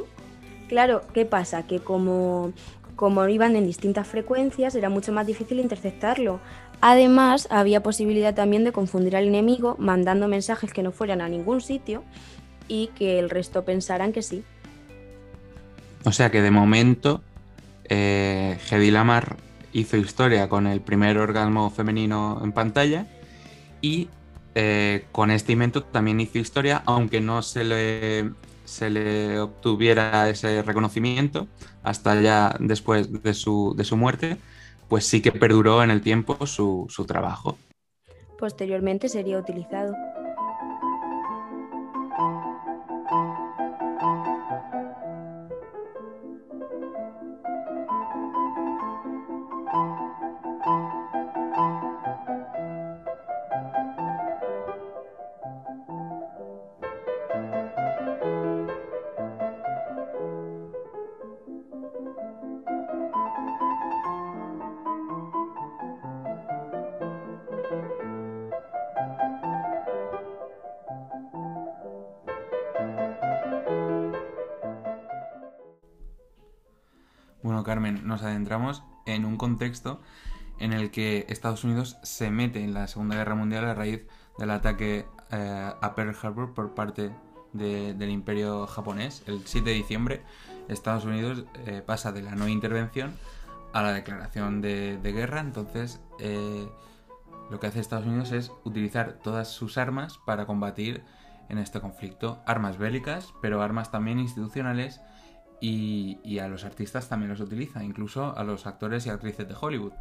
Claro, 0.68 1.02
¿qué 1.14 1.26
pasa? 1.26 1.68
Que 1.68 1.80
como, 1.80 2.54
como 2.96 3.28
iban 3.28 3.56
en 3.56 3.66
distintas 3.66 4.08
frecuencias 4.08 4.76
era 4.76 4.90
mucho 4.90 5.12
más 5.12 5.28
difícil 5.28 5.60
interceptarlo. 5.60 6.40
Además, 6.82 7.48
había 7.52 7.84
posibilidad 7.84 8.34
también 8.34 8.64
de 8.64 8.72
confundir 8.72 9.16
al 9.16 9.28
enemigo 9.28 9.76
mandando 9.80 10.28
mensajes 10.28 10.74
que 10.74 10.84
no 10.84 10.92
fueran 10.92 11.22
a 11.22 11.30
ningún 11.30 11.62
sitio 11.62 12.04
y 12.68 12.88
que 12.96 13.20
el 13.20 13.30
resto 13.30 13.64
pensaran 13.64 14.12
que 14.12 14.22
sí. 14.22 14.44
O 16.04 16.12
sea 16.12 16.30
que 16.32 16.42
de 16.42 16.52
momento 16.52 17.22
eh, 17.86 18.58
Hedy 18.70 18.92
Lamar 18.92 19.38
hizo 19.74 19.98
historia 19.98 20.50
con 20.50 20.68
el 20.68 20.82
primer 20.82 21.18
orgasmo 21.18 21.70
femenino 21.70 22.40
en 22.44 22.52
pantalla 22.52 23.08
y 23.82 24.08
eh, 24.56 25.06
con 25.12 25.32
este 25.32 25.52
invento 25.52 25.84
también 25.84 26.20
hizo 26.20 26.40
historia, 26.40 26.82
aunque 26.86 27.22
no 27.22 27.42
se 27.42 27.64
le 27.64 28.32
se 28.66 28.90
le 28.90 29.40
obtuviera 29.40 30.28
ese 30.28 30.64
reconocimiento 30.64 31.48
hasta 31.84 32.20
ya 32.20 32.56
después 32.60 33.22
de 33.24 33.34
su, 33.34 33.76
de 33.78 33.84
su 33.84 33.96
muerte, 33.96 34.38
pues 34.90 35.06
sí 35.06 35.22
que 35.22 35.32
perduró 35.32 35.84
en 35.84 35.92
el 35.92 36.02
tiempo 36.02 36.46
su, 36.48 36.88
su 36.90 37.06
trabajo. 37.06 37.58
Posteriormente 38.40 39.08
sería 39.08 39.38
utilizado. 39.38 39.94
Carmen, 77.66 78.08
nos 78.08 78.24
adentramos 78.24 78.84
en 79.06 79.26
un 79.26 79.36
contexto 79.38 80.00
en 80.60 80.72
el 80.72 80.90
que 80.92 81.26
Estados 81.28 81.64
Unidos 81.66 81.98
se 82.04 82.30
mete 82.32 82.64
en 82.64 82.74
la 82.74 82.88
Segunda 82.88 83.16
Guerra 83.18 83.36
Mundial 83.36 83.66
a 83.66 83.74
raíz 83.74 84.06
del 84.38 84.52
ataque 84.52 85.06
eh, 85.32 85.72
a 85.82 85.96
Pearl 85.96 86.16
Harbor 86.22 86.54
por 86.54 86.74
parte 86.74 87.12
de- 87.52 87.94
del 87.94 88.10
Imperio 88.10 88.66
japonés. 88.68 89.24
El 89.28 89.42
7 89.46 89.70
de 89.72 89.76
diciembre, 89.76 90.22
Estados 90.70 91.04
Unidos 91.06 91.46
eh, 91.66 91.82
pasa 91.86 92.12
de 92.14 92.22
la 92.22 92.36
no 92.36 92.48
intervención 92.48 93.14
a 93.74 93.82
la 93.82 93.92
declaración 93.94 94.62
de, 94.62 94.98
de 94.98 95.12
guerra. 95.12 95.42
Entonces, 95.42 96.00
eh, 96.20 96.68
lo 97.52 97.60
que 97.60 97.68
hace 97.68 97.80
Estados 97.82 98.06
Unidos 98.06 98.32
es 98.32 98.52
utilizar 98.64 99.20
todas 99.24 99.50
sus 99.50 99.78
armas 99.78 100.18
para 100.26 100.46
combatir 100.46 101.04
en 101.50 101.58
este 101.60 101.80
conflicto. 101.82 102.42
Armas 102.46 102.78
bélicas, 102.78 103.34
pero 103.42 103.62
armas 103.62 103.92
también 103.92 104.20
institucionales 104.20 105.02
y, 105.62 106.18
y 106.24 106.40
a 106.40 106.48
los 106.48 106.64
artistas 106.66 107.08
también 107.10 107.30
los 107.30 107.40
utiliza, 107.40 107.84
incluso 107.84 108.38
a 108.38 108.44
los 108.44 108.66
actores 108.66 109.06
y 109.06 109.10
actrices 109.10 109.48
de 109.48 109.56
Hollywood. 109.60 109.94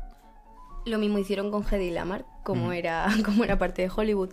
Lo 0.86 0.98
mismo 0.98 1.18
hicieron 1.18 1.50
con 1.50 1.64
Hedy 1.64 1.90
Lamar, 1.90 2.26
como, 2.42 2.64
Ujú. 2.64 2.72
era, 2.72 3.08
como 3.24 3.44
era 3.44 3.58
parte 3.58 3.82
de 3.82 3.90
Hollywood. 3.94 4.30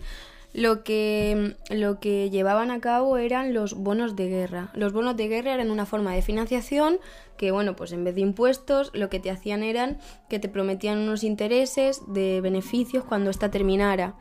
Lo 0.54 0.84
que, 0.84 1.56
lo 1.70 2.02
que 2.02 2.30
llevaban 2.30 2.72
a 2.72 2.82
cabo 2.82 3.16
eran 3.16 3.54
los 3.54 3.74
bonos 3.74 4.18
de 4.18 4.28
guerra. 4.28 4.70
Los 4.74 4.92
bonos 4.92 5.16
de 5.16 5.30
guerra 5.30 5.54
eran 5.54 5.72
una 5.72 5.86
forma 5.86 6.12
de 6.12 6.22
financiación 6.22 7.00
que, 7.38 7.52
bueno, 7.52 7.78
pues 7.78 7.94
en 7.94 8.04
vez 8.04 8.16
de 8.16 8.22
impuestos, 8.22 8.92
lo 8.94 9.10
que 9.10 9.22
te 9.22 9.32
hacían 9.32 9.64
eran 9.64 9.98
que 10.30 10.40
te 10.40 10.50
prometían 10.50 10.98
unos 10.98 11.24
intereses 11.24 12.02
de 12.08 12.42
beneficios 12.42 13.06
cuando 13.06 13.30
esta 13.30 13.50
terminara. 13.50 14.16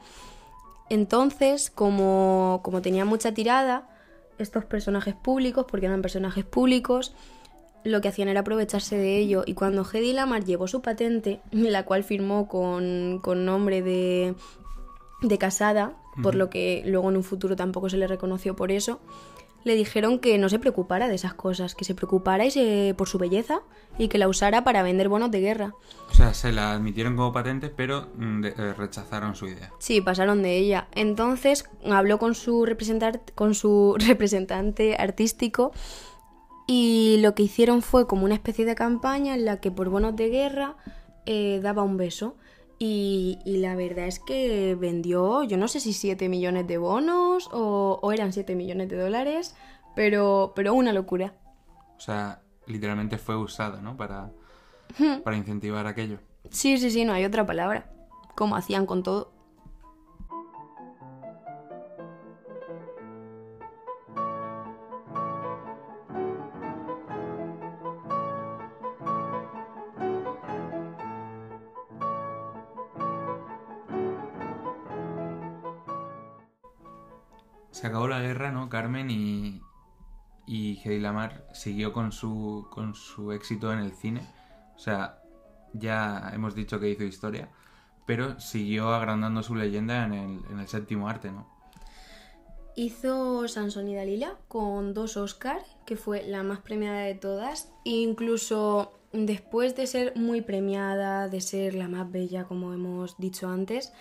Entonces, 0.88 1.68
como, 1.70 2.60
como 2.62 2.80
tenía 2.80 3.04
mucha 3.04 3.34
tirada, 3.34 3.88
estos 4.40 4.64
personajes 4.64 5.14
públicos, 5.14 5.66
porque 5.68 5.86
eran 5.86 6.02
personajes 6.02 6.44
públicos, 6.44 7.14
lo 7.84 8.00
que 8.00 8.08
hacían 8.08 8.28
era 8.28 8.40
aprovecharse 8.40 8.96
de 8.96 9.18
ello. 9.18 9.42
Y 9.46 9.54
cuando 9.54 9.86
Hedy 9.90 10.12
Lamar 10.12 10.44
llevó 10.44 10.68
su 10.68 10.82
patente, 10.82 11.40
la 11.50 11.84
cual 11.84 12.04
firmó 12.04 12.48
con, 12.48 13.20
con 13.22 13.44
nombre 13.44 13.82
de, 13.82 14.34
de 15.22 15.38
casada, 15.38 15.94
por 16.22 16.34
lo 16.34 16.50
que 16.50 16.82
luego 16.86 17.08
en 17.08 17.16
un 17.16 17.24
futuro 17.24 17.56
tampoco 17.56 17.88
se 17.88 17.96
le 17.96 18.06
reconoció 18.06 18.56
por 18.56 18.72
eso, 18.72 19.00
le 19.64 19.74
dijeron 19.74 20.18
que 20.18 20.38
no 20.38 20.48
se 20.48 20.58
preocupara 20.58 21.08
de 21.08 21.14
esas 21.14 21.34
cosas, 21.34 21.74
que 21.74 21.84
se 21.84 21.94
preocupara 21.94 22.44
y 22.46 22.50
se- 22.50 22.94
por 22.96 23.08
su 23.08 23.18
belleza 23.18 23.60
y 23.98 24.08
que 24.08 24.18
la 24.18 24.28
usara 24.28 24.64
para 24.64 24.82
vender 24.82 25.08
bonos 25.08 25.30
de 25.30 25.40
guerra. 25.40 25.74
O 26.10 26.14
sea, 26.14 26.32
se 26.34 26.50
la 26.52 26.72
admitieron 26.72 27.16
como 27.16 27.32
patente, 27.32 27.68
pero 27.68 28.08
mm, 28.16 28.44
eh, 28.44 28.74
rechazaron 28.76 29.34
su 29.34 29.46
idea. 29.46 29.70
Sí, 29.78 30.00
pasaron 30.00 30.42
de 30.42 30.56
ella. 30.56 30.88
Entonces 30.92 31.68
habló 31.90 32.18
con 32.18 32.34
su, 32.34 32.66
con 33.34 33.54
su 33.54 33.96
representante 34.06 34.96
artístico 34.98 35.72
y 36.66 37.18
lo 37.20 37.34
que 37.34 37.42
hicieron 37.42 37.82
fue 37.82 38.06
como 38.06 38.24
una 38.24 38.34
especie 38.34 38.64
de 38.64 38.74
campaña 38.74 39.34
en 39.34 39.44
la 39.44 39.58
que 39.60 39.70
por 39.70 39.88
bonos 39.88 40.14
de 40.16 40.28
guerra 40.28 40.76
eh, 41.26 41.60
daba 41.62 41.82
un 41.82 41.96
beso. 41.96 42.36
Y, 42.82 43.38
y 43.44 43.58
la 43.58 43.76
verdad 43.76 44.06
es 44.06 44.18
que 44.18 44.74
vendió, 44.74 45.42
yo 45.42 45.58
no 45.58 45.68
sé 45.68 45.80
si 45.80 45.92
7 45.92 46.30
millones 46.30 46.66
de 46.66 46.78
bonos 46.78 47.50
o, 47.52 48.00
o 48.00 48.12
eran 48.12 48.32
7 48.32 48.54
millones 48.54 48.88
de 48.88 48.96
dólares, 48.96 49.54
pero, 49.94 50.54
pero 50.56 50.72
una 50.72 50.94
locura. 50.94 51.34
O 51.98 52.00
sea, 52.00 52.40
literalmente 52.66 53.18
fue 53.18 53.36
usada, 53.36 53.82
¿no? 53.82 53.98
Para, 53.98 54.30
para 55.22 55.36
incentivar 55.36 55.86
aquello. 55.86 56.20
Sí, 56.48 56.78
sí, 56.78 56.90
sí, 56.90 57.04
no 57.04 57.12
hay 57.12 57.26
otra 57.26 57.44
palabra. 57.44 57.92
Como 58.34 58.56
hacían 58.56 58.86
con 58.86 59.02
todo. 59.02 59.30
Se 77.80 77.86
acabó 77.86 78.08
la 78.08 78.20
guerra, 78.20 78.52
¿no, 78.52 78.68
Carmen? 78.68 79.08
Y, 79.10 79.62
y 80.46 80.98
Lamar 80.98 81.46
siguió 81.54 81.94
con 81.94 82.12
su, 82.12 82.66
con 82.70 82.94
su 82.94 83.32
éxito 83.32 83.72
en 83.72 83.78
el 83.78 83.92
cine. 83.92 84.20
O 84.76 84.78
sea, 84.78 85.22
ya 85.72 86.30
hemos 86.34 86.54
dicho 86.54 86.78
que 86.78 86.90
hizo 86.90 87.04
historia, 87.04 87.48
pero 88.04 88.38
siguió 88.38 88.90
agrandando 88.90 89.42
su 89.42 89.54
leyenda 89.54 90.04
en 90.04 90.12
el, 90.12 90.40
en 90.50 90.58
el 90.58 90.68
séptimo 90.68 91.08
arte, 91.08 91.32
¿no? 91.32 91.48
Hizo 92.76 93.48
Sansón 93.48 93.88
y 93.88 93.94
Dalila 93.94 94.36
con 94.46 94.92
dos 94.92 95.16
Oscar, 95.16 95.62
que 95.86 95.96
fue 95.96 96.22
la 96.22 96.42
más 96.42 96.58
premiada 96.58 97.00
de 97.00 97.14
todas. 97.14 97.72
E 97.86 97.92
incluso 97.92 98.92
después 99.14 99.74
de 99.74 99.86
ser 99.86 100.14
muy 100.16 100.42
premiada, 100.42 101.30
de 101.30 101.40
ser 101.40 101.74
la 101.74 101.88
más 101.88 102.12
bella, 102.12 102.44
como 102.44 102.74
hemos 102.74 103.16
dicho 103.16 103.48
antes, 103.48 103.94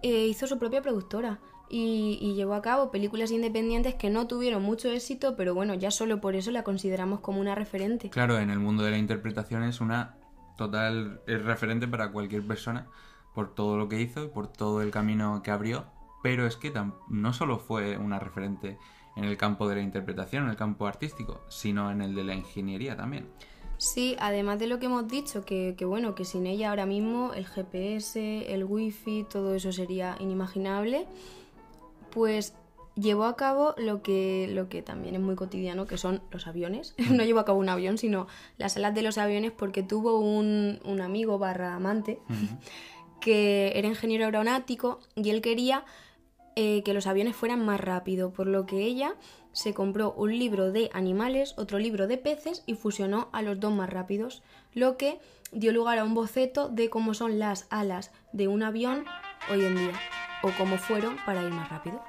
eh, 0.00 0.24
hizo 0.24 0.46
su 0.46 0.58
propia 0.58 0.80
productora 0.80 1.40
y, 1.70 2.18
y 2.20 2.34
llevó 2.34 2.54
a 2.54 2.62
cabo 2.62 2.90
películas 2.90 3.30
independientes 3.30 3.94
que 3.94 4.10
no 4.10 4.26
tuvieron 4.26 4.62
mucho 4.62 4.90
éxito, 4.90 5.36
pero 5.36 5.54
bueno, 5.54 5.74
ya 5.74 5.90
solo 5.90 6.20
por 6.20 6.34
eso 6.34 6.50
la 6.50 6.64
consideramos 6.64 7.20
como 7.20 7.40
una 7.40 7.54
referente. 7.54 8.10
Claro, 8.10 8.38
en 8.38 8.50
el 8.50 8.58
mundo 8.58 8.82
de 8.82 8.90
la 8.90 8.98
interpretación 8.98 9.62
es 9.62 9.80
una 9.80 10.16
total 10.60 11.22
es 11.26 11.42
referente 11.42 11.88
para 11.88 12.12
cualquier 12.12 12.46
persona 12.46 12.86
por 13.34 13.54
todo 13.54 13.78
lo 13.78 13.88
que 13.88 13.98
hizo 13.98 14.24
y 14.24 14.28
por 14.28 14.48
todo 14.48 14.82
el 14.82 14.90
camino 14.90 15.42
que 15.42 15.50
abrió. 15.50 15.86
Pero 16.22 16.46
es 16.46 16.56
que 16.56 16.70
no 17.08 17.32
solo 17.32 17.58
fue 17.58 17.96
una 17.96 18.18
referente 18.18 18.76
en 19.16 19.24
el 19.24 19.38
campo 19.38 19.68
de 19.68 19.76
la 19.76 19.80
interpretación, 19.80 20.44
en 20.44 20.50
el 20.50 20.56
campo 20.56 20.86
artístico, 20.86 21.40
sino 21.48 21.90
en 21.90 22.02
el 22.02 22.14
de 22.14 22.24
la 22.24 22.34
ingeniería 22.34 22.94
también. 22.94 23.28
Sí, 23.78 24.16
además 24.20 24.58
de 24.58 24.66
lo 24.66 24.78
que 24.78 24.86
hemos 24.86 25.08
dicho, 25.08 25.46
que, 25.46 25.74
que 25.78 25.86
bueno, 25.86 26.14
que 26.14 26.26
sin 26.26 26.46
ella 26.46 26.68
ahora 26.68 26.84
mismo 26.84 27.32
el 27.32 27.46
GPS, 27.46 28.52
el 28.52 28.64
wifi, 28.64 29.24
todo 29.30 29.54
eso 29.54 29.72
sería 29.72 30.16
inimaginable, 30.20 31.06
pues 32.10 32.54
llevó 32.94 33.24
a 33.24 33.36
cabo 33.36 33.74
lo 33.78 34.02
que, 34.02 34.48
lo 34.50 34.68
que 34.68 34.82
también 34.82 35.14
es 35.14 35.20
muy 35.20 35.36
cotidiano, 35.36 35.86
que 35.86 35.96
son 35.96 36.22
los 36.30 36.46
aviones. 36.46 36.94
no 37.10 37.24
llevó 37.24 37.40
a 37.40 37.44
cabo 37.44 37.58
un 37.58 37.68
avión, 37.68 37.98
sino 37.98 38.26
las 38.58 38.76
alas 38.76 38.94
de 38.94 39.02
los 39.02 39.18
aviones 39.18 39.52
porque 39.52 39.82
tuvo 39.82 40.18
un, 40.18 40.80
un 40.84 41.00
amigo 41.00 41.38
barra 41.38 41.74
amante 41.74 42.18
que 43.20 43.72
era 43.76 43.88
ingeniero 43.88 44.24
aeronáutico 44.24 45.00
y 45.14 45.30
él 45.30 45.42
quería 45.42 45.84
eh, 46.56 46.82
que 46.82 46.94
los 46.94 47.06
aviones 47.06 47.36
fueran 47.36 47.64
más 47.64 47.80
rápido, 47.80 48.32
por 48.32 48.46
lo 48.46 48.66
que 48.66 48.82
ella 48.82 49.14
se 49.52 49.74
compró 49.74 50.12
un 50.12 50.36
libro 50.36 50.72
de 50.72 50.90
animales, 50.92 51.54
otro 51.56 51.78
libro 51.78 52.06
de 52.06 52.18
peces 52.18 52.62
y 52.66 52.74
fusionó 52.74 53.28
a 53.32 53.42
los 53.42 53.60
dos 53.60 53.72
más 53.72 53.90
rápidos, 53.90 54.42
lo 54.74 54.96
que 54.96 55.20
dio 55.52 55.72
lugar 55.72 55.98
a 55.98 56.04
un 56.04 56.14
boceto 56.14 56.68
de 56.68 56.90
cómo 56.90 57.14
son 57.14 57.38
las 57.38 57.66
alas 57.70 58.12
de 58.32 58.48
un 58.48 58.62
avión 58.62 59.04
hoy 59.50 59.64
en 59.64 59.76
día, 59.76 59.92
o 60.42 60.50
cómo 60.52 60.76
fueron 60.78 61.16
para 61.24 61.42
ir 61.42 61.52
más 61.52 61.68
rápido. 61.68 62.02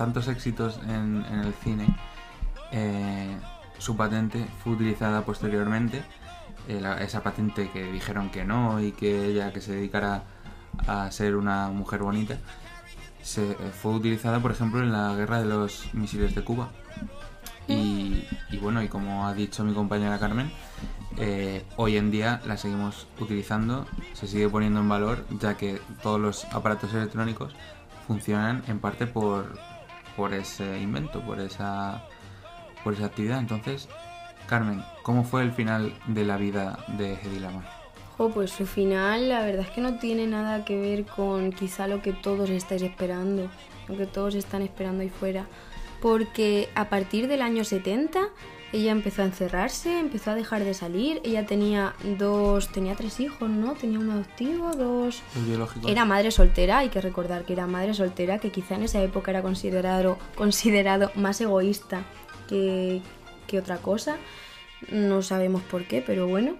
Tantos 0.00 0.28
éxitos 0.28 0.80
en, 0.88 1.24
en 1.30 1.40
el 1.40 1.52
cine, 1.62 1.86
eh, 2.72 3.36
su 3.76 3.96
patente 3.98 4.46
fue 4.64 4.72
utilizada 4.72 5.24
posteriormente. 5.26 6.02
eh, 6.68 6.78
la- 6.80 6.98
esa 7.02 7.22
patente 7.22 7.70
que 7.72 7.90
dijeron 7.90 8.30
que 8.30 8.44
no 8.44 8.80
y 8.80 8.92
que 8.92 9.26
ella 9.26 9.52
que 9.52 9.60
se 9.60 9.72
dedicara 9.74 10.22
a 10.86 11.10
ser 11.10 11.34
una 11.36 11.68
mujer 11.68 12.00
bonita, 12.02 12.36
se, 13.22 13.42
eh, 13.52 13.56
fue 13.80 13.92
utilizada, 13.92 14.38
por 14.40 14.52
ejemplo, 14.52 14.80
en 14.80 14.92
la 14.92 15.14
guerra 15.14 15.38
de 15.40 15.46
los 15.46 15.92
misiles 15.94 16.34
de 16.34 16.42
Cuba. 16.44 16.68
Y, 17.66 18.24
y 18.50 18.58
bueno, 18.58 18.82
y 18.82 18.88
como 18.88 19.26
ha 19.26 19.34
dicho 19.34 19.64
mi 19.64 19.74
compañera 19.74 20.18
Carmen, 20.18 20.50
eh, 21.18 21.64
hoy 21.76 21.96
en 21.96 22.10
día 22.10 22.40
la 22.46 22.56
seguimos 22.56 23.06
utilizando, 23.18 23.86
se 24.14 24.26
sigue 24.28 24.48
poniendo 24.48 24.80
en 24.80 24.88
valor, 24.88 25.24
ya 25.40 25.56
que 25.56 25.80
todos 26.02 26.20
los 26.20 26.44
aparatos 26.52 26.92
electrónicos 26.94 27.54
funcionan 28.06 28.62
en 28.68 28.78
parte 28.80 29.06
por, 29.06 29.58
por 30.16 30.34
ese 30.34 30.78
invento, 30.80 31.20
por 31.20 31.40
esa, 31.40 32.04
por 32.82 32.94
esa 32.94 33.06
actividad. 33.06 33.38
Entonces, 33.38 33.88
Carmen, 34.48 34.82
¿cómo 35.02 35.24
fue 35.24 35.42
el 35.42 35.52
final 35.52 35.92
de 36.06 36.24
la 36.24 36.36
vida 36.36 36.78
de 36.88 37.14
Hedy 37.14 37.38
Lamar? 37.38 37.64
Jo, 38.16 38.30
pues 38.30 38.50
su 38.50 38.66
final 38.66 39.28
la 39.28 39.42
verdad 39.42 39.66
es 39.66 39.70
que 39.70 39.80
no 39.80 39.98
tiene 39.98 40.26
nada 40.26 40.64
que 40.64 40.78
ver 40.78 41.06
con 41.06 41.52
quizá 41.52 41.86
lo 41.86 42.02
que 42.02 42.12
todos 42.12 42.50
estáis 42.50 42.82
esperando, 42.82 43.48
lo 43.88 43.96
que 43.96 44.06
todos 44.06 44.34
están 44.34 44.62
esperando 44.62 45.02
ahí 45.02 45.08
fuera. 45.08 45.46
Porque 46.00 46.68
a 46.74 46.88
partir 46.88 47.28
del 47.28 47.42
año 47.42 47.64
70 47.64 48.30
ella 48.72 48.92
empezó 48.92 49.22
a 49.22 49.24
encerrarse, 49.24 49.98
empezó 49.98 50.30
a 50.30 50.34
dejar 50.34 50.62
de 50.62 50.74
salir, 50.74 51.20
ella 51.24 51.44
tenía 51.44 51.94
dos, 52.18 52.70
tenía 52.70 52.94
tres 52.94 53.18
hijos, 53.18 53.50
¿no? 53.50 53.74
Tenía 53.74 53.98
un 53.98 54.10
adoptivo, 54.10 54.70
dos... 54.72 55.22
¿El 55.36 55.44
biológico? 55.46 55.88
Era 55.88 56.04
madre 56.04 56.30
soltera, 56.30 56.78
hay 56.78 56.88
que 56.88 57.00
recordar 57.00 57.44
que 57.44 57.54
era 57.54 57.66
madre 57.66 57.94
soltera, 57.94 58.38
que 58.38 58.52
quizá 58.52 58.76
en 58.76 58.84
esa 58.84 59.02
época 59.02 59.32
era 59.32 59.42
considerado, 59.42 60.18
considerado 60.36 61.10
más 61.16 61.40
egoísta 61.40 62.04
que, 62.48 63.02
que 63.48 63.58
otra 63.58 63.78
cosa. 63.78 64.18
No 64.92 65.22
sabemos 65.22 65.62
por 65.62 65.84
qué, 65.86 66.00
pero 66.00 66.28
bueno. 66.28 66.54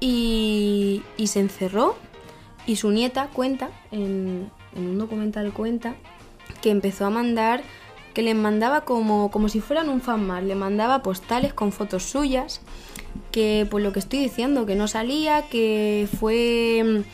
Y, 0.00 1.02
y 1.16 1.28
se 1.28 1.40
encerró 1.40 1.96
y 2.66 2.76
su 2.76 2.90
nieta 2.90 3.28
cuenta, 3.32 3.70
en, 3.90 4.50
en 4.76 4.86
un 4.86 4.98
documental 4.98 5.54
cuenta, 5.54 5.94
que 6.60 6.70
empezó 6.70 7.06
a 7.06 7.10
mandar, 7.10 7.62
que 8.18 8.24
le 8.24 8.34
mandaba 8.34 8.80
como, 8.80 9.30
como 9.30 9.48
si 9.48 9.60
fueran 9.60 9.88
un 9.88 10.00
fan 10.00 10.26
más, 10.26 10.42
le 10.42 10.56
mandaba 10.56 11.04
postales 11.04 11.52
con 11.52 11.70
fotos 11.70 12.02
suyas, 12.02 12.60
que 13.30 13.64
por 13.70 13.80
lo 13.80 13.92
que 13.92 14.00
estoy 14.00 14.18
diciendo, 14.18 14.66
que 14.66 14.74
no 14.74 14.88
salía, 14.88 15.42
que 15.48 16.08
fue, 16.18 17.04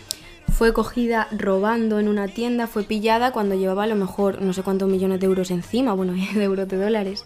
fue 0.51 0.73
cogida 0.73 1.29
robando 1.31 1.99
en 1.99 2.09
una 2.09 2.27
tienda, 2.29 2.67
fue 2.67 2.85
pillada 2.85 3.33
cuando 3.33 3.55
llevaba 3.55 3.83
a 3.85 3.87
lo 3.87 3.97
mejor 3.97 4.41
no 4.41 4.55
sé 4.55 4.63
cuántos 4.63 4.89
millones 4.89 5.21
de 5.21 5.27
euros 5.27 5.51
encima, 5.51 5.93
bueno, 5.93 6.15
de 6.35 6.43
euros 6.43 6.69
de 6.69 6.79
dólares. 6.79 7.23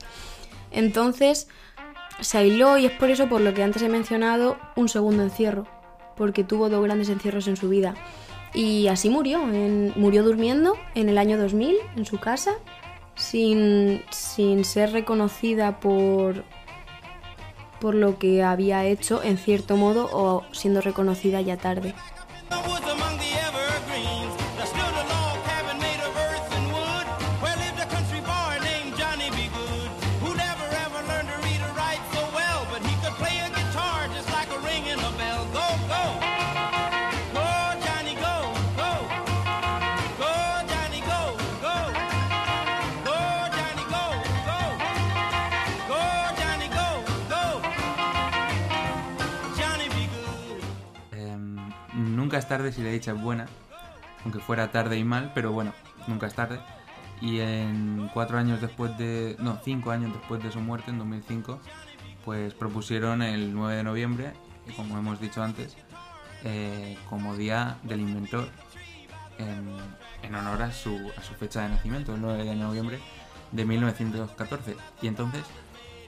Entonces 0.73 1.47
se 2.21 2.37
aisló 2.39 2.79
y 2.79 2.87
es 2.87 2.91
por 2.91 3.11
eso 3.11 3.29
por 3.29 3.41
lo 3.43 3.55
que 3.55 3.63
antes 3.63 3.81
he 3.83 3.89
mencionado 3.89 4.57
un 4.75 4.89
segundo 4.89 5.23
encierro, 5.23 5.69
porque 6.17 6.43
tuvo 6.43 6.69
dos 6.69 6.83
grandes 6.83 7.11
encierros 7.11 7.47
en 7.47 7.57
su 7.57 7.69
vida. 7.69 7.95
Y 8.55 8.89
así 8.89 9.09
murió, 9.09 9.41
en- 9.43 9.93
murió 9.95 10.25
durmiendo 10.25 10.75
en 10.97 11.09
el 11.09 11.17
año 11.17 11.39
2000 11.39 11.77
en 11.97 12.07
su 12.07 12.19
casa, 12.19 12.55
sin, 13.19 14.03
sin 14.11 14.65
ser 14.65 14.93
reconocida 14.93 15.81
por, 15.81 16.45
por 17.81 17.95
lo 17.95 18.19
que 18.19 18.43
había 18.43 18.87
hecho 18.87 19.23
en 19.23 19.37
cierto 19.37 19.77
modo 19.77 20.09
o 20.13 20.45
siendo 20.53 20.81
reconocida 20.81 21.43
ya 21.43 21.59
tarde. 21.59 21.95
Nunca 52.29 52.37
es 52.37 52.47
tarde 52.47 52.73
si 52.73 52.83
la 52.83 52.91
dicha 52.91 53.13
es 53.13 53.23
buena, 53.23 53.47
aunque 54.23 54.39
fuera 54.39 54.71
tarde 54.71 54.99
y 54.99 55.03
mal, 55.05 55.33
pero 55.35 55.51
bueno, 55.51 55.73
nunca 56.09 56.27
es 56.27 56.35
tarde. 56.35 56.61
Y 57.23 57.41
en 57.41 58.11
cuatro 58.13 58.37
años 58.37 58.61
después 58.61 58.99
de, 58.99 59.35
no, 59.39 59.59
cinco 59.65 59.93
años 59.93 60.13
después 60.13 60.43
de 60.43 60.53
su 60.53 60.61
muerte, 60.61 60.91
en 60.91 60.99
2005, 60.99 61.59
pues 62.27 62.53
propusieron 62.53 63.23
el 63.23 63.55
9 63.55 63.77
de 63.77 63.83
noviembre, 63.83 64.33
como 64.77 64.99
hemos 64.99 65.19
dicho 65.23 65.43
antes, 65.43 65.75
eh, 66.45 66.99
como 67.09 67.35
Día 67.35 67.79
del 67.83 68.01
Inventor, 68.03 68.51
en, 69.39 70.35
honor 70.35 70.61
a 70.61 70.71
su, 70.73 71.11
a 71.17 71.23
su 71.23 71.33
fecha 71.33 71.63
de 71.63 71.71
nacimiento, 71.71 72.15
el 72.15 72.21
9 72.21 72.45
de 72.45 72.57
noviembre 72.57 72.99
de 73.53 73.65
1914. 73.65 74.77
Y 75.01 75.07
entonces, 75.07 75.45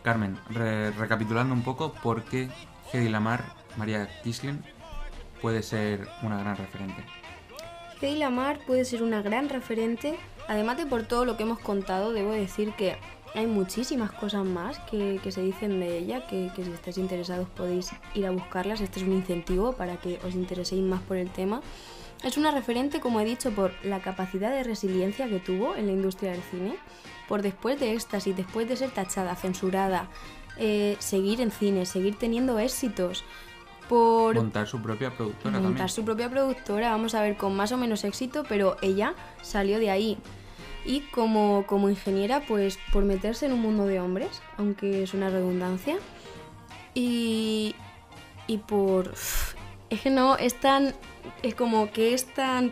Carmen, 0.03 0.37
re- 0.51 0.91
recapitulando 0.91 1.55
un 1.55 1.63
poco, 1.63 1.95
¿por 1.95 2.25
qué 2.25 2.51
Hedy 2.93 3.09
Lamar, 3.09 3.43
María 3.79 4.07
Kislin, 4.23 4.63
puede 5.41 5.63
ser 5.63 6.09
una 6.23 6.39
gran 6.39 6.57
referente? 6.57 7.05
Hedy 8.01 8.17
Lamar 8.17 8.59
puede 8.67 8.85
ser 8.85 9.03
una 9.03 9.21
gran 9.23 9.49
referente, 9.49 10.19
además 10.49 10.79
de 10.79 10.87
por 10.87 11.03
todo 11.03 11.25
lo 11.25 11.37
que 11.37 11.43
hemos 11.43 11.59
contado, 11.59 12.13
debo 12.13 12.33
decir 12.33 12.73
que 12.73 12.97
hay 13.35 13.47
muchísimas 13.47 14.11
cosas 14.11 14.45
más 14.45 14.79
que, 14.91 15.21
se 15.31 15.43
dicen 15.43 15.81
de 15.81 15.99
ella, 15.99 16.27
que, 16.27 16.51
que 16.57 16.65
si 16.65 16.71
estáis 16.71 16.99
interesados 16.99 17.49
podéis 17.51 17.91
ir 18.15 18.27
a 18.27 18.31
buscarlas, 18.31 18.81
este 18.81 19.01
es 19.01 19.07
un 19.07 19.13
incentivo 19.13 19.73
para 19.75 19.97
que 19.99 20.19
os 20.27 20.35
intereséis 20.35 20.83
más 20.83 21.01
por 21.03 21.17
el 21.17 21.31
tema. 21.31 21.61
Es 22.25 22.37
una 22.37 22.51
referente, 22.51 23.01
como 23.01 23.21
he 23.21 23.25
dicho, 23.25 23.51
por 23.51 23.73
la 23.85 24.01
capacidad 24.01 24.51
de 24.51 24.63
resiliencia 24.63 25.29
que 25.29 25.39
tuvo 25.39 25.77
en 25.77 25.87
la 25.87 25.93
industria 25.93 26.33
del 26.33 26.43
cine, 26.43 26.77
por 27.29 27.43
después 27.43 27.79
de 27.79 27.93
éxtasis, 27.93 28.37
después 28.37 28.69
de 28.69 28.77
ser 28.77 28.91
tachada, 28.91 29.37
censurada, 29.37 30.09
eh, 30.59 30.97
seguir 30.99 31.41
en 31.41 31.51
cine, 31.51 31.87
seguir 31.87 32.19
teniendo 32.19 32.59
éxitos, 32.59 33.25
por 33.91 34.37
Montar 34.37 34.69
su 34.69 34.81
propia 34.81 35.11
productora 35.11 35.55
montar 35.55 35.63
también. 35.63 35.89
su 35.89 36.05
propia 36.05 36.31
productora, 36.31 36.93
vamos 36.93 37.17
a 37.17 37.23
ver, 37.23 37.37
con 37.37 37.57
más 37.57 37.73
o 37.73 37.77
menos 37.77 38.05
éxito, 38.05 38.45
pero 38.49 38.77
ella 38.83 39.15
salió 39.43 39.81
de 39.81 39.91
ahí. 39.91 40.17
Y 40.85 41.01
como, 41.11 41.67
como 41.67 41.91
ingeniera, 41.91 42.41
pues 42.47 42.79
por 42.93 43.05
meterse 43.05 43.47
en 43.47 43.53
un 43.53 43.61
mundo 43.61 43.87
de 43.87 43.99
hombres, 43.99 44.43
aunque 44.59 45.03
es 45.03 45.13
una 45.13 45.29
redundancia. 45.29 45.97
Y, 46.95 47.75
y 48.47 48.59
por... 48.59 49.13
Es 49.91 50.01
que 50.01 50.11
no, 50.11 50.37
es 50.37 50.55
tan... 50.55 50.95
Es 51.43 51.57
como 51.57 51.91
que 51.91 52.15
es 52.15 52.33
tan 52.33 52.71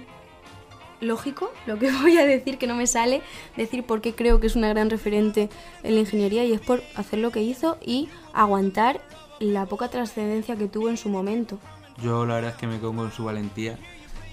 lógico 1.01 1.51
lo 1.67 1.81
que 1.81 1.91
voy 2.01 2.17
a 2.17 2.27
decir, 2.27 2.59
que 2.59 2.69
no 2.69 2.77
me 2.77 2.87
sale 2.87 3.23
decir 3.57 3.83
por 3.83 4.01
qué 4.03 4.15
creo 4.15 4.39
que 4.39 4.47
es 4.47 4.55
una 4.55 4.69
gran 4.69 4.89
referente 4.89 5.49
en 5.83 5.95
la 5.97 6.01
ingeniería 6.01 6.45
y 6.45 6.53
es 6.53 6.61
por 6.61 6.81
hacer 6.95 7.19
lo 7.19 7.33
que 7.33 7.43
hizo 7.43 7.77
y 7.85 8.09
aguantar 8.33 9.01
la 9.41 9.67
poca 9.67 9.89
trascendencia 9.89 10.57
que 10.57 10.69
tuvo 10.69 10.89
en 10.89 10.97
su 10.97 11.09
momento. 11.09 11.59
Yo 12.03 12.27
la 12.27 12.37
verdad 12.37 12.53
es 12.53 12.57
que 12.57 12.67
me 12.67 12.79
quedo 12.79 12.95
con 12.95 13.11
su 13.11 13.25
valentía 13.25 13.79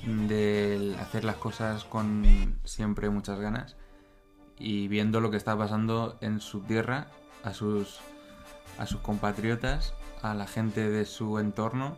de 0.06 0.96
hacer 1.00 1.24
las 1.24 1.38
cosas 1.38 1.84
con 1.84 2.60
siempre 2.64 3.10
muchas 3.10 3.40
ganas 3.40 3.76
y 4.58 4.88
viendo 4.88 5.20
lo 5.20 5.32
que 5.32 5.38
está 5.38 5.58
pasando 5.58 6.18
en 6.22 6.40
su 6.40 6.62
tierra, 6.62 7.08
a 7.44 7.54
sus, 7.54 8.00
a 8.78 8.86
sus 8.86 9.02
compatriotas, 9.02 9.94
a 10.22 10.34
la 10.34 10.48
gente 10.48 10.90
de 10.90 11.06
su 11.06 11.40
entorno 11.40 11.98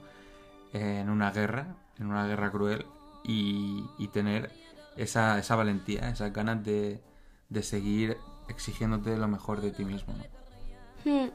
en 0.74 1.10
una 1.10 1.32
guerra, 1.32 1.76
en 2.00 2.08
una 2.08 2.28
guerra 2.28 2.52
cruel 2.52 2.86
y, 3.24 3.86
y 3.98 4.08
tener 4.08 4.52
esa, 4.96 5.38
esa 5.38 5.56
valentía, 5.56 6.10
esas 6.10 6.34
ganas 6.34 6.64
de, 6.64 7.02
de 7.50 7.64
seguir 7.64 8.18
exigiéndote 8.48 9.18
lo 9.18 9.28
mejor 9.28 9.62
de 9.62 9.72
ti 9.72 9.86
mismo. 9.86 10.14
¿no? 10.14 11.12
Hmm. 11.12 11.30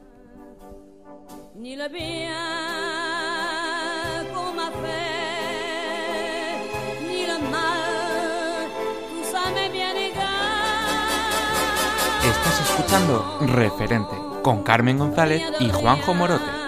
Ni 1.55 1.75
le 1.75 1.87
bien 1.87 2.33
qu'on 4.33 4.53
m'a 4.53 4.71
fait, 4.81 6.57
ni 7.07 7.25
le 7.27 7.37
mal, 7.49 8.69
tout 9.09 9.23
ça 9.31 9.51
m'est 9.53 9.69
bien 9.69 9.95
égal. 9.95 10.23
Estás 12.23 12.61
escuchando 12.61 13.37
Referente 13.41 14.15
con 14.41 14.63
Carmen 14.63 14.97
González 14.97 15.43
y 15.59 15.69
Juanjo 15.69 16.13
Morote. 16.15 16.62